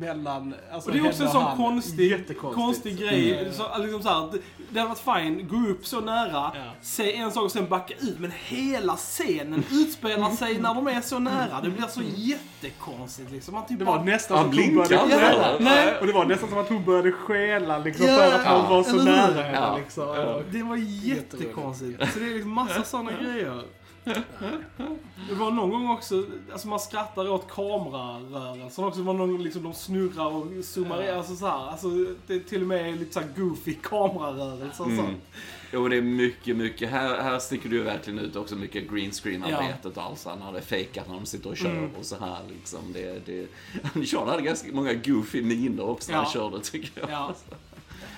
mellan 0.00 0.54
alltså 0.72 0.90
Och 0.90 0.96
det 0.96 1.02
är 1.02 1.08
också 1.08 1.22
en 1.24 1.30
sån 1.30 1.56
konstig, 1.56 2.36
konstig 2.54 2.98
grej. 2.98 3.38
Mm. 3.40 3.52
Så, 3.52 3.78
liksom 3.82 4.02
så 4.02 4.08
här, 4.08 4.28
det, 4.32 4.38
det 4.70 4.80
hade 4.80 4.94
varit 5.04 5.22
fine, 5.22 5.48
gå 5.48 5.70
upp 5.70 5.86
så 5.86 6.00
nära, 6.00 6.52
Ja. 6.54 6.62
säg 6.82 7.14
en 7.14 7.30
sak 7.32 7.44
och 7.44 7.52
sen 7.52 7.68
backa 7.68 7.94
ut. 7.94 8.18
Men 8.18 8.32
hela 8.44 8.96
scenen 8.96 9.64
utspelar 9.70 10.30
sig 10.30 10.58
när 10.58 10.74
de 10.74 10.86
är 10.88 11.00
så 11.00 11.18
nära. 11.18 11.60
Det 11.62 11.70
blir 11.70 11.86
så 11.86 12.00
jättekonstigt 12.14 13.30
liksom. 13.32 13.54
Man 13.54 13.66
typ 13.66 13.78
Det 13.78 13.84
var 13.84 13.94
bara- 13.96 14.04
nästan 14.04 14.38
som 14.38 14.50
att 14.50 14.56
hon 14.66 14.74
började 14.76 15.16
heller. 15.16 15.56
Nej. 15.60 15.98
Och 16.00 16.06
det 16.06 16.12
var 16.12 16.24
nästan 16.24 16.48
som 16.48 16.58
att 16.58 16.68
hon 16.68 16.84
började 16.84 17.12
stjäla 17.12 17.78
liksom 17.78 18.06
Ja, 18.06 18.16
för 18.16 18.32
att 18.34 18.44
han 18.44 18.60
ja, 18.60 18.68
var 18.70 18.82
så 18.82 18.96
nära 19.02 19.42
henne 19.42 19.52
Ja. 19.58 19.76
liksom. 19.78 20.08
Ja. 20.08 20.40
Det 20.50 20.62
var 20.62 20.76
jättekonstigt. 20.76 22.12
Så 22.12 22.18
det 22.18 22.24
är 22.26 22.34
liksom 22.34 22.50
massa 22.50 22.82
sådana 22.82 23.12
grejer. 23.22 23.62
Det 25.28 25.34
var 25.34 25.50
någon 25.50 25.70
gång 25.70 25.90
också, 25.90 26.26
alltså 26.52 26.68
man 26.68 26.80
skrattar 26.80 27.28
åt 27.30 27.48
kamerarörelsen 27.50 28.84
också. 28.84 29.00
Det 29.00 29.06
var 29.06 29.14
någon 29.14 29.42
liksom 29.42 29.62
de 29.62 29.74
snurrar 29.74 30.26
och 30.26 30.64
zoomar 30.64 31.02
Ja. 31.02 31.14
alltså 31.16 31.36
så 31.36 31.46
här. 31.46 31.70
Alltså 31.70 31.88
det 32.26 32.34
är 32.34 32.40
till 32.40 32.60
och 32.62 32.66
med 32.68 32.98
lite 32.98 33.12
så 33.14 33.20
här 33.20 33.28
goofy 33.36 33.74
kamerarörelser 33.74 34.84
och 34.84 34.90
Mm. 34.90 35.04
sånt. 35.06 35.18
Jo, 35.72 35.88
det 35.88 35.96
är 35.96 36.02
mycket, 36.02 36.56
mycket. 36.56 36.90
Här, 36.90 37.20
här 37.22 37.38
sticker 37.38 37.68
du 37.68 37.82
verkligen 37.82 38.18
ut 38.18 38.36
också 38.36 38.56
mycket 38.56 38.90
green 38.90 39.10
screen-arbetet 39.12 39.96
och 39.96 40.02
allt 40.02 40.24
det 40.52 40.58
är 40.58 40.62
fejkat 40.62 41.08
när 41.08 41.14
de 41.14 41.26
sitter 41.26 41.50
och 41.50 41.56
kör 41.56 41.70
Mm. 41.70 41.90
och 41.98 42.04
så 42.04 42.16
här 42.20 42.38
liksom. 42.48 42.80
Det, 42.92 43.26
det... 43.26 43.46
Sean 44.06 44.28
hade 44.28 44.42
ganska 44.42 44.68
många 44.72 44.94
goofy 44.94 45.42
miner 45.42 45.88
också 45.88 46.10
när 46.12 46.18
han 46.18 46.26
Ja. 46.34 46.40
körde 46.50 46.60
tycker 46.64 47.00
jag. 47.00 47.10
Ja. 47.10 47.34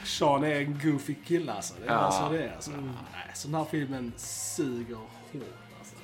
Sean 0.05 0.44
är 0.44 0.55
en 0.61 0.81
goofy 0.85 1.14
kille 1.26 1.53
alltså. 1.53 1.74
Det 1.81 1.88
är 1.88 1.92
Ja. 1.94 2.00
bara 2.00 2.11
så 2.12 2.33
det 2.33 2.42
är. 2.44 2.55
Alltså. 2.55 2.70
Nej, 2.70 3.31
så 3.35 3.48
den 3.48 3.55
här 3.55 3.64
filmen 3.70 4.12
suger 4.16 4.94
hårt 4.94 5.42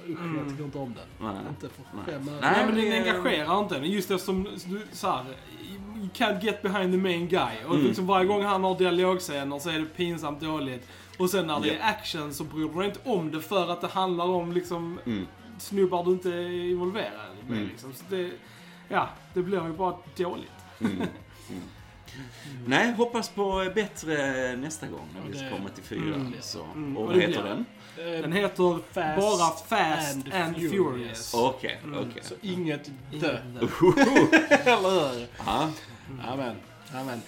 Usch, 0.08 0.36
jag 0.38 0.48
tycker 0.48 0.64
inte 0.64 0.78
om 0.78 0.94
den. 0.94 1.28
Nej. 1.28 1.42
Inte 1.48 1.68
för 1.68 1.82
Nej. 1.94 2.04
fem 2.06 2.28
öre. 2.28 2.40
Nej, 2.40 2.66
men 2.66 2.74
den 2.76 2.84
det- 2.84 2.98
engagerar 3.10 3.58
inte 3.60 3.76
en. 3.76 3.84
Just 3.84 4.10
eftersom 4.10 4.44
du, 4.44 4.82
så 4.92 5.10
här, 5.10 5.24
you 5.96 6.08
can't 6.14 6.44
get 6.44 6.62
behind 6.62 6.92
the 6.92 6.98
main 6.98 7.28
guy. 7.28 7.64
Och 7.66 7.74
Mm. 7.74 7.86
liksom 7.86 8.06
varje 8.06 8.26
gång 8.26 8.42
han 8.44 8.64
har 8.64 8.78
dialogscener 8.78 9.58
så 9.58 9.70
är 9.70 9.78
det 9.78 9.84
pinsamt 9.86 10.40
dåligt. 10.40 10.88
Och 11.18 11.30
sen 11.30 11.46
när 11.46 11.60
det 11.60 11.68
Ja. 11.68 11.74
är 11.74 11.90
action 11.90 12.34
så 12.34 12.44
bryr 12.44 12.68
du 12.68 12.74
dig 12.78 12.86
inte 12.86 13.00
om 13.04 13.30
det 13.30 13.40
för 13.40 13.70
att 13.72 13.80
det 13.80 13.86
handlar 13.88 14.24
om 14.24 14.52
liksom 14.52 14.98
Mm. 15.06 15.26
snubbar 15.58 16.04
du 16.04 16.10
inte 16.10 16.32
är 16.34 16.70
involverad 16.70 17.12
med. 17.48 17.56
Mm. 17.58 17.68
Liksom. 17.68 17.92
Så 17.92 18.04
det, 18.08 18.30
ja, 18.88 19.08
det 19.34 19.42
blir 19.42 19.66
ju 19.66 19.72
bara 19.72 19.96
dåligt. 20.16 20.50
Nej, 22.66 22.92
hoppas 22.92 23.28
på 23.28 23.70
bättre 23.74 24.56
nästa 24.56 24.86
gång 24.86 25.08
när 25.14 25.30
vi 25.32 25.38
det- 25.38 25.50
kommer 25.50 25.70
till 25.70 25.84
fyra. 25.84 26.14
mm. 26.14 26.34
så. 26.40 26.62
Mm, 26.64 26.96
Och 26.96 27.06
vad 27.06 27.16
heter 27.16 27.42
den? 27.42 27.64
Eh, 27.98 28.20
Den 28.22 28.32
heter 28.32 28.78
Fast 28.92 29.16
bara 29.20 29.50
Fast 29.50 30.14
and 30.14 30.32
and, 30.34 30.56
Furious. 30.56 31.34
Okej, 31.34 31.80
Mm. 31.84 31.98
okej. 32.10 32.22
Så 32.24 32.34
inget 32.42 32.90
dö. 33.20 33.38
Eller 34.64 35.12
hur? 35.18 35.26
Ja. 35.46 35.68
Amen. 36.28 36.56
Amen. 36.94 37.22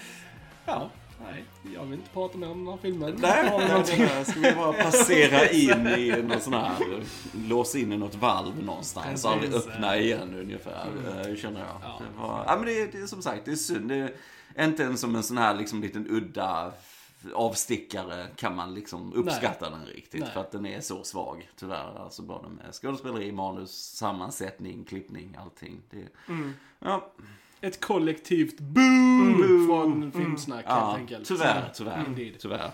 Ja, 0.66 0.90
nej. 1.24 1.44
Jag 1.74 1.84
vill 1.84 1.92
inte 1.98 2.10
prata 2.10 2.38
mer 2.38 2.50
om 2.50 2.58
den 2.64 2.68
här 2.72 2.78
filmen. 2.82 3.14
Nej, 3.18 3.52
nej, 3.98 4.24
ska 4.24 4.40
vi 4.40 4.52
bara 4.52 4.72
passera 4.72 5.48
in 5.50 5.86
i 5.86 6.22
någon 6.28 6.40
sån 6.40 6.52
här, 6.54 6.74
låsa 7.48 7.78
in 7.78 7.92
i 7.92 7.96
något 7.96 8.14
valv 8.14 8.64
någonstans 8.64 9.24
och 9.24 9.30
aldrig 9.30 9.54
öppna 9.54 9.96
igen 9.98 10.34
ungefär, 10.40 10.86
eh, 11.08 11.36
känner 11.36 11.60
jag. 11.60 11.68
Ja. 11.82 12.00
Det, 12.00 12.20
var, 12.22 12.44
ja, 12.46 12.56
men 12.56 12.66
det, 12.66 12.92
det 12.92 12.98
är 12.98 13.06
som 13.06 13.22
sagt, 13.22 13.44
det 13.44 13.50
är 13.50 13.56
synd. 13.56 13.88
Det 13.88 13.94
är 13.96 14.12
inte 14.64 14.84
en 14.84 14.98
som 14.98 15.16
en 15.16 15.22
sån 15.22 15.38
här 15.38 15.54
liksom 15.54 15.82
liten 15.82 16.06
udda 16.10 16.72
avstickare 17.34 18.26
kan 18.36 18.56
man 18.56 18.74
liksom 18.74 19.12
uppskatta 19.12 19.70
den 19.70 19.86
riktigt. 19.86 20.20
Nej. 20.20 20.30
För 20.32 20.40
att 20.40 20.50
den 20.52 20.66
är 20.66 20.80
så 20.80 21.04
svag, 21.04 21.48
tyvärr. 21.56 22.02
Alltså 22.04 22.22
både 22.22 22.48
med 22.48 22.74
skådespeleri, 22.74 23.32
manus, 23.32 23.70
sammansättning, 23.96 24.84
klippning, 24.84 25.36
allting. 25.40 25.80
Det, 25.90 26.32
Mm. 26.32 26.52
ja, 26.78 27.12
Ett 27.60 27.80
kollektivt 27.84 28.60
boom 28.60 29.66
från 29.68 30.12
filmsnack 30.12 30.64
ja, 30.68 30.74
helt 30.86 30.98
enkelt. 30.98 31.28
tyvärr, 31.28 31.70
tyvärr, 31.74 32.04
Indeed. 32.06 32.34
tyvärr. 32.38 32.70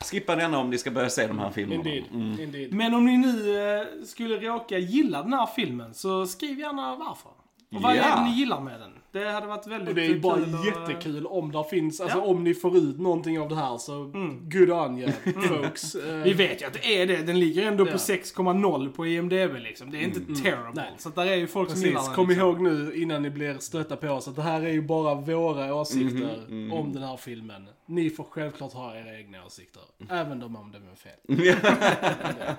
Skippa 0.00 0.36
denna 0.36 0.58
om 0.58 0.70
ni 0.70 0.78
ska 0.78 0.90
börja 0.90 1.10
se 1.10 1.26
de 1.26 1.38
här 1.38 1.50
filmerna. 1.50 1.74
Indeed. 1.90 2.04
Mm. 2.12 2.40
Indeed. 2.40 2.72
Men 2.74 2.94
om 2.94 3.04
ni 3.04 3.16
nu 3.18 3.58
eh, 3.80 3.86
skulle 4.06 4.36
råka 4.40 4.78
gilla 4.78 5.22
den 5.22 5.32
här 5.32 5.46
filmen 5.46 5.94
så 5.94 6.26
skriv 6.26 6.58
gärna 6.58 6.96
varför. 6.96 7.30
Och 7.76 7.82
vad 7.82 7.96
Ja. 7.96 8.02
är 8.02 8.16
det 8.16 8.30
ni 8.30 8.36
gillar 8.36 8.60
med 8.60 8.80
den? 8.80 8.92
Det 9.12 9.24
hade 9.30 9.46
varit 9.46 9.66
väldigt 9.66 9.88
Och 9.88 9.94
det 9.94 10.06
är 10.06 10.18
bara 10.18 10.36
kul 10.36 10.54
jättekul 10.66 11.26
om 11.26 11.52
det 11.52 11.64
finns, 11.70 12.00
alltså 12.00 12.18
Ja. 12.18 12.24
om 12.24 12.44
ni 12.44 12.54
får 12.54 12.76
ut 12.76 12.98
någonting 12.98 13.40
av 13.40 13.48
det 13.48 13.54
här 13.56 13.78
så 13.78 14.04
good 14.42 14.70
on 14.70 14.98
you 14.98 15.12
folks. 15.48 15.94
Eh, 15.94 16.14
Vi 16.16 16.32
vet 16.32 16.62
ju 16.62 16.66
att 16.66 16.72
det 16.72 17.02
är 17.02 17.06
det. 17.06 17.16
Den 17.22 17.40
ligger 17.40 17.62
ändå 17.66 17.84
på 17.84 17.90
Ja. 17.90 17.96
6,0 17.96 18.92
på 18.92 19.06
IMDB 19.06 19.52
liksom. 19.58 19.90
Det 19.90 19.98
är 19.98 20.02
inte 20.02 20.20
terrible. 20.20 20.72
Nej. 20.74 20.92
Så 20.98 21.08
där 21.08 21.26
är 21.26 21.36
ju 21.36 21.46
folk 21.46 21.70
som 21.70 21.80
gillar 21.80 21.92
Precis, 21.94 22.06
den. 22.08 22.14
kom 22.16 22.28
liksom. 22.28 22.46
ihåg 22.48 22.60
nu 22.60 22.92
innan 22.94 23.22
ni 23.22 23.30
blir 23.30 23.58
stötta 23.58 23.96
på 23.96 24.08
oss 24.08 24.28
att 24.28 24.36
det 24.36 24.42
här 24.42 24.62
är 24.62 24.70
ju 24.72 24.82
bara 24.82 25.14
våra 25.14 25.74
åsikter 25.74 26.44
Mhm, 26.48 26.72
om 26.72 26.92
den 26.92 27.02
här 27.02 27.16
filmen. 27.16 27.68
Ni 27.86 28.10
får 28.10 28.24
självklart 28.24 28.72
ha 28.72 28.96
era 28.96 29.18
egna 29.18 29.44
åsikter. 29.46 29.82
Även 30.10 30.42
om 30.42 30.72
de 30.72 30.82
är 30.88 30.96
fel. 30.96 31.56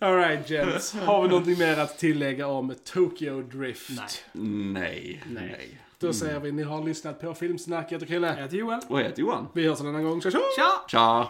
Alright 0.00 0.50
gents, 0.50 0.92
har 0.94 1.22
vi 1.22 1.28
någonting 1.28 1.58
mer 1.58 1.78
att 1.78 1.98
tillägga 1.98 2.46
om 2.46 2.74
Tokyo 2.84 3.42
Drift? 3.42 3.90
Nej. 4.32 4.93
Nej, 4.94 5.20
Nej. 5.26 5.54
nej. 5.58 5.80
Då 5.98 6.12
säger 6.12 6.40
vi 6.40 6.52
ni 6.52 6.62
har 6.62 6.84
lyssnat 6.84 7.20
på 7.20 7.34
Filmsnack, 7.34 7.86
jag 7.88 7.92
heter 7.92 8.06
Chrille. 8.06 8.26
Jag 8.26 8.42
heter 8.42 8.56
Joel. 8.56 8.80
Och 8.88 9.00
jag 9.00 9.04
heter 9.04 9.20
Johan. 9.20 9.48
Vi 9.52 9.66
hörs 9.68 9.80
en 9.80 9.86
annan 9.86 10.04
gång, 10.04 10.20
tja 10.20 10.30
tja! 10.30 10.40
Tja! 10.56 10.68
Tja! 10.88 11.28